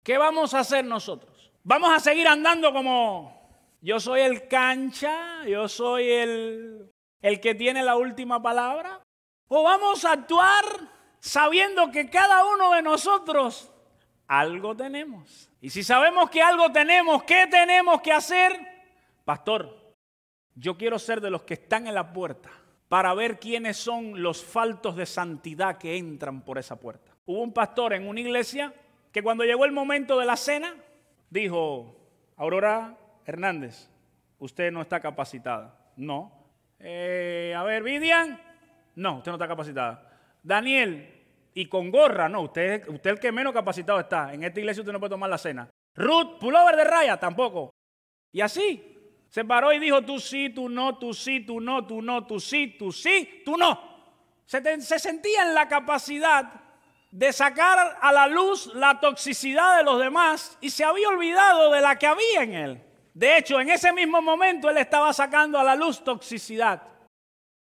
¿Qué 0.04 0.18
vamos 0.18 0.54
a 0.54 0.60
hacer 0.60 0.84
nosotros? 0.84 1.52
¿Vamos 1.64 1.92
a 1.92 2.00
seguir 2.00 2.28
andando 2.28 2.74
como 2.74 3.40
yo 3.82 4.00
soy 4.00 4.22
el 4.22 4.48
cancha, 4.48 5.46
yo 5.46 5.68
soy 5.68 6.10
el, 6.10 6.92
el 7.22 7.40
que 7.40 7.54
tiene 7.54 7.84
la 7.84 7.96
última 7.96 8.42
palabra? 8.42 9.02
¿O 9.48 9.64
vamos 9.64 10.06
a 10.06 10.14
actuar 10.14 10.66
sabiendo 11.20 11.92
que 11.92 12.10
cada 12.10 12.46
uno 12.46 12.72
de 12.72 12.82
nosotros 12.82 13.72
algo 14.28 14.76
tenemos? 14.76 15.52
Y 15.62 15.70
si 15.70 15.84
sabemos 15.84 16.32
que 16.32 16.42
algo 16.42 16.72
tenemos, 16.72 17.24
¿qué 17.24 17.46
tenemos 17.46 18.02
que 18.02 18.12
hacer? 18.12 18.60
Pastor, 19.24 19.94
yo 20.56 20.78
quiero 20.78 20.98
ser 20.98 21.22
de 21.22 21.30
los 21.30 21.44
que 21.44 21.54
están 21.54 21.86
en 21.86 21.94
la 21.94 22.12
puerta 22.12 22.50
para 22.90 23.14
ver 23.14 23.40
quiénes 23.40 23.78
son 23.78 24.22
los 24.24 24.44
faltos 24.44 24.96
de 24.96 25.06
santidad 25.06 25.78
que 25.78 25.96
entran 25.96 26.42
por 26.42 26.58
esa 26.58 26.80
puerta. 26.80 27.12
Hubo 27.26 27.42
un 27.42 27.54
pastor 27.54 27.94
en 27.94 28.08
una 28.08 28.20
iglesia 28.20 28.74
que 29.12 29.22
cuando 29.22 29.44
llegó 29.44 29.66
el 29.66 29.72
momento 29.72 30.18
de 30.18 30.26
la 30.26 30.38
cena, 30.38 30.76
dijo, 31.30 31.96
Aurora 32.38 32.98
Hernández, 33.26 33.90
usted 34.40 34.72
no 34.72 34.82
está 34.82 35.00
capacitada. 35.00 35.78
No. 35.98 36.32
Eh, 36.80 37.54
a 37.56 37.64
ver, 37.64 37.84
Vivian, 37.84 38.40
no, 38.96 39.18
usted 39.18 39.32
no 39.32 39.36
está 39.36 39.48
capacitada. 39.48 40.10
Daniel, 40.42 41.22
y 41.54 41.68
con 41.68 41.92
gorra, 41.92 42.30
no, 42.30 42.42
usted, 42.42 42.88
usted 42.88 43.12
el 43.12 43.20
que 43.20 43.32
menos 43.32 43.54
capacitado 43.54 44.00
está. 44.00 44.34
En 44.34 44.44
esta 44.44 44.60
iglesia 44.60 44.82
usted 44.82 44.94
no 44.94 45.00
puede 45.00 45.12
tomar 45.12 45.30
la 45.30 45.38
cena. 45.38 45.70
Ruth, 45.96 46.40
pullover 46.40 46.76
de 46.76 46.84
raya, 46.86 47.20
tampoco. 47.20 47.72
Y 48.32 48.42
así, 48.42 48.98
se 49.28 49.44
paró 49.44 49.74
y 49.74 49.80
dijo, 49.80 50.02
tú 50.04 50.20
sí, 50.20 50.50
tú 50.50 50.70
no, 50.70 50.98
tú 50.98 51.14
sí, 51.14 51.42
tú 51.42 51.60
no, 51.60 51.86
tú 51.86 52.02
no, 52.02 52.26
tú 52.26 52.40
sí, 52.40 52.76
tú 52.80 52.92
sí, 52.92 53.42
tú 53.46 53.58
no. 53.58 53.92
Se, 54.46 54.82
se 54.82 55.00
sentía 55.00 55.44
en 55.44 55.54
la 55.54 55.68
capacidad 55.68 56.61
de 57.12 57.34
sacar 57.34 57.98
a 58.02 58.12
la 58.14 58.28
luz 58.28 58.74
la 58.74 59.00
toxicidad 59.00 59.78
de 59.78 59.84
los 59.84 60.00
demás 60.00 60.58
y 60.62 60.70
se 60.70 60.86
había 60.86 61.10
olvidado 61.10 61.72
de 61.72 61.82
la 61.82 62.00
que 62.00 62.08
había 62.08 62.44
en 62.44 62.54
él. 62.54 62.84
De 63.14 63.38
hecho, 63.38 63.60
en 63.60 63.70
ese 63.70 63.92
mismo 63.92 64.22
momento 64.22 64.70
él 64.70 64.78
estaba 64.78 65.12
sacando 65.12 65.60
a 65.60 65.64
la 65.64 65.76
luz 65.76 66.02
toxicidad. 66.04 66.82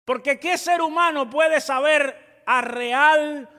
Porque 0.06 0.40
¿qué 0.40 0.58
ser 0.58 0.82
humano 0.82 1.30
puede 1.30 1.60
saber 1.60 2.44
a 2.46 2.62
real 2.62 3.50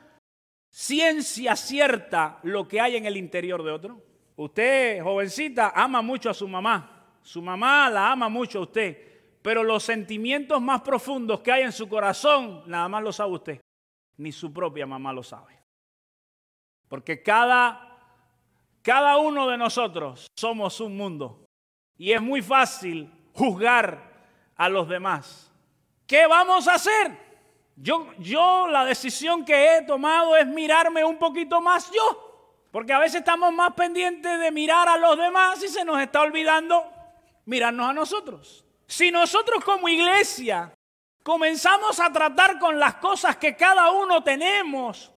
ciencia 0.71 1.55
cierta 1.57 2.39
lo 2.43 2.67
que 2.67 2.81
hay 2.81 2.97
en 2.97 3.05
el 3.05 3.17
interior 3.19 3.63
de 3.63 3.73
otro? 3.73 4.03
Usted, 4.37 5.03
jovencita, 5.03 5.73
ama 5.75 6.01
mucho 6.01 6.31
a 6.31 6.35
su 6.35 6.49
mamá. 6.49 7.19
Su 7.23 7.43
mamá 7.43 7.91
la 7.91 8.13
ama 8.13 8.29
mucho 8.29 8.61
a 8.61 8.63
usted. 8.63 8.97
Pero 9.43 9.63
los 9.63 9.83
sentimientos 9.83 10.61
más 10.63 10.81
profundos 10.81 11.41
que 11.41 11.53
hay 11.53 11.63
en 11.65 11.73
su 11.73 11.89
corazón, 11.89 12.63
nada 12.67 12.89
más 12.89 13.03
lo 13.03 13.13
sabe 13.13 13.33
usted. 13.33 13.61
Ni 14.17 14.33
su 14.33 14.53
propia 14.53 14.87
mamá 14.87 15.13
lo 15.13 15.23
sabe. 15.23 15.66
Porque 16.89 17.23
cada, 17.23 17.99
cada 18.83 19.17
uno 19.19 19.49
de 19.49 19.57
nosotros 19.57 20.27
somos 20.37 20.81
un 20.81 20.97
mundo. 20.97 21.45
Y 21.99 22.13
es 22.13 22.21
muy 22.21 22.43
fácil 22.43 23.11
juzgar 23.33 24.13
a 24.57 24.69
los 24.69 24.89
demás. 24.89 25.53
¿Qué 26.07 26.27
vamos 26.27 26.69
a 26.69 26.75
hacer? 26.75 27.27
Yo, 27.77 28.13
yo 28.19 28.69
la 28.69 28.85
decisión 28.85 29.45
que 29.45 29.77
he 29.77 29.83
tomado 29.83 30.37
es 30.37 30.47
mirarme 30.47 31.05
un 31.05 31.19
poquito 31.19 31.61
más 31.61 31.91
yo. 31.91 32.23
Porque 32.71 32.93
a 32.93 32.99
veces 32.99 33.21
estamos 33.21 33.53
más 33.53 33.73
pendientes 33.75 34.39
de 34.39 34.51
mirar 34.51 34.89
a 34.89 34.99
los 34.99 35.17
demás 35.17 35.63
y 35.63 35.69
se 35.69 35.85
nos 35.85 36.01
está 36.01 36.21
olvidando 36.23 36.85
mirarnos 37.47 37.89
a 37.89 37.93
nosotros. 37.93 38.65
Si 38.87 39.11
nosotros 39.11 39.65
como 39.65 39.89
iglesia 39.89 40.73
comenzamos 41.23 41.99
a 42.01 42.13
tratar 42.13 42.59
con 42.59 42.79
las 42.79 42.97
cosas 42.97 43.37
que 43.37 43.57
cada 43.57 43.91
uno 43.91 44.23
tenemos, 44.23 45.13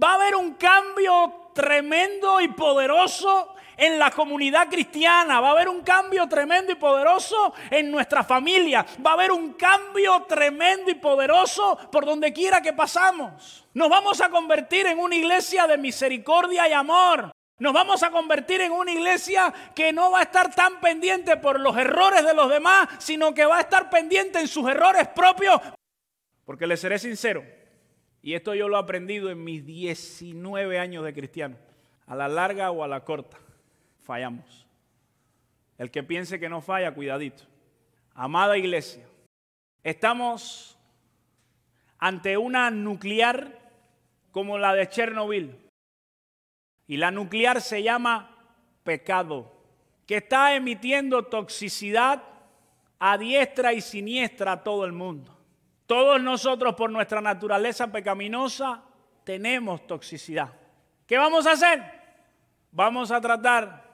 va 0.00 0.12
a 0.12 0.14
haber 0.14 0.36
un 0.36 0.54
cambio 0.54 1.50
tremendo 1.54 2.40
y 2.40 2.48
poderoso 2.48 3.54
en 3.76 3.98
la 3.98 4.10
comunidad 4.10 4.68
cristiana, 4.68 5.40
va 5.40 5.48
a 5.48 5.52
haber 5.52 5.68
un 5.68 5.82
cambio 5.82 6.28
tremendo 6.28 6.72
y 6.72 6.76
poderoso 6.76 7.52
en 7.70 7.90
nuestra 7.90 8.22
familia, 8.22 8.84
va 9.04 9.10
a 9.10 9.14
haber 9.14 9.32
un 9.32 9.54
cambio 9.54 10.22
tremendo 10.28 10.90
y 10.90 10.94
poderoso 10.94 11.78
por 11.90 12.04
donde 12.04 12.32
quiera 12.32 12.60
que 12.60 12.72
pasamos. 12.72 13.66
Nos 13.74 13.88
vamos 13.88 14.20
a 14.20 14.28
convertir 14.28 14.86
en 14.86 14.98
una 14.98 15.16
iglesia 15.16 15.66
de 15.66 15.78
misericordia 15.78 16.68
y 16.68 16.72
amor. 16.72 17.32
Nos 17.58 17.72
vamos 17.72 18.02
a 18.02 18.10
convertir 18.10 18.60
en 18.60 18.72
una 18.72 18.92
iglesia 18.92 19.52
que 19.74 19.92
no 19.92 20.10
va 20.10 20.20
a 20.20 20.22
estar 20.22 20.54
tan 20.54 20.80
pendiente 20.80 21.36
por 21.36 21.60
los 21.60 21.76
errores 21.76 22.24
de 22.24 22.34
los 22.34 22.50
demás, 22.50 22.88
sino 22.98 23.32
que 23.32 23.46
va 23.46 23.58
a 23.58 23.60
estar 23.60 23.88
pendiente 23.88 24.40
en 24.40 24.48
sus 24.48 24.68
errores 24.68 25.08
propios. 25.08 25.60
Porque 26.44 26.66
le 26.66 26.76
seré 26.76 26.98
sincero, 26.98 27.44
y 28.22 28.34
esto 28.34 28.54
yo 28.54 28.68
lo 28.68 28.76
he 28.76 28.80
aprendido 28.80 29.30
en 29.30 29.42
mis 29.42 29.66
19 29.66 30.78
años 30.78 31.04
de 31.04 31.12
cristiano, 31.12 31.56
a 32.06 32.14
la 32.14 32.28
larga 32.28 32.70
o 32.70 32.84
a 32.84 32.88
la 32.88 33.04
corta 33.04 33.38
fallamos. 34.02 34.66
El 35.78 35.90
que 35.90 36.02
piense 36.02 36.38
que 36.38 36.48
no 36.48 36.60
falla, 36.60 36.94
cuidadito. 36.94 37.44
Amada 38.14 38.58
iglesia, 38.58 39.04
estamos 39.82 40.78
ante 41.98 42.36
una 42.36 42.70
nuclear 42.70 43.58
como 44.30 44.58
la 44.58 44.74
de 44.74 44.88
Chernobyl. 44.88 45.56
Y 46.86 46.98
la 46.98 47.10
nuclear 47.10 47.60
se 47.60 47.82
llama 47.82 48.36
pecado, 48.82 49.50
que 50.06 50.16
está 50.16 50.54
emitiendo 50.54 51.24
toxicidad 51.24 52.22
a 52.98 53.16
diestra 53.16 53.72
y 53.72 53.80
siniestra 53.80 54.52
a 54.52 54.62
todo 54.62 54.84
el 54.84 54.92
mundo. 54.92 55.34
Todos 55.92 56.22
nosotros 56.22 56.74
por 56.74 56.88
nuestra 56.88 57.20
naturaleza 57.20 57.92
pecaminosa 57.92 58.82
tenemos 59.24 59.86
toxicidad. 59.86 60.50
¿Qué 61.06 61.18
vamos 61.18 61.46
a 61.46 61.52
hacer? 61.52 61.82
Vamos 62.70 63.10
a 63.10 63.20
tratar 63.20 63.84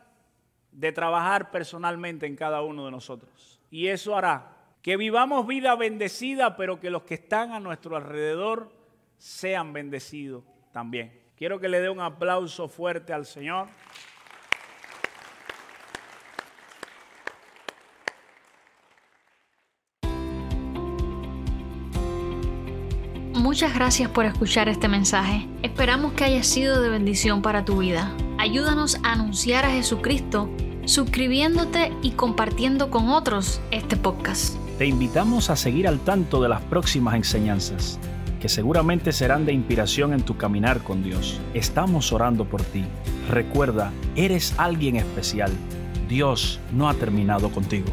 de 0.70 0.92
trabajar 0.92 1.50
personalmente 1.50 2.24
en 2.24 2.36
cada 2.36 2.62
uno 2.62 2.84
de 2.84 2.92
nosotros. 2.92 3.60
Y 3.68 3.88
eso 3.88 4.16
hará 4.16 4.46
que 4.80 4.96
vivamos 4.96 5.44
vida 5.48 5.74
bendecida, 5.74 6.56
pero 6.56 6.78
que 6.78 6.88
los 6.88 7.02
que 7.02 7.14
están 7.14 7.50
a 7.50 7.58
nuestro 7.58 7.96
alrededor 7.96 8.70
sean 9.16 9.72
bendecidos 9.72 10.44
también. 10.70 11.20
Quiero 11.36 11.58
que 11.58 11.68
le 11.68 11.80
dé 11.80 11.90
un 11.90 12.00
aplauso 12.00 12.68
fuerte 12.68 13.12
al 13.12 13.26
Señor. 13.26 13.66
Muchas 23.48 23.74
gracias 23.74 24.10
por 24.10 24.26
escuchar 24.26 24.68
este 24.68 24.88
mensaje. 24.88 25.48
Esperamos 25.62 26.12
que 26.12 26.24
haya 26.24 26.42
sido 26.42 26.82
de 26.82 26.90
bendición 26.90 27.40
para 27.40 27.64
tu 27.64 27.78
vida. 27.78 28.12
Ayúdanos 28.36 28.98
a 29.04 29.12
anunciar 29.12 29.64
a 29.64 29.70
Jesucristo 29.70 30.50
suscribiéndote 30.84 31.94
y 32.02 32.10
compartiendo 32.10 32.90
con 32.90 33.08
otros 33.08 33.62
este 33.70 33.96
podcast. 33.96 34.54
Te 34.76 34.84
invitamos 34.84 35.48
a 35.48 35.56
seguir 35.56 35.88
al 35.88 35.98
tanto 36.00 36.42
de 36.42 36.50
las 36.50 36.60
próximas 36.60 37.14
enseñanzas, 37.14 37.98
que 38.38 38.50
seguramente 38.50 39.12
serán 39.12 39.46
de 39.46 39.54
inspiración 39.54 40.12
en 40.12 40.20
tu 40.20 40.36
caminar 40.36 40.82
con 40.82 41.02
Dios. 41.02 41.40
Estamos 41.54 42.12
orando 42.12 42.44
por 42.44 42.60
ti. 42.60 42.84
Recuerda, 43.30 43.92
eres 44.14 44.52
alguien 44.58 44.96
especial. 44.96 45.50
Dios 46.06 46.60
no 46.70 46.86
ha 46.86 46.92
terminado 46.92 47.50
contigo. 47.50 47.88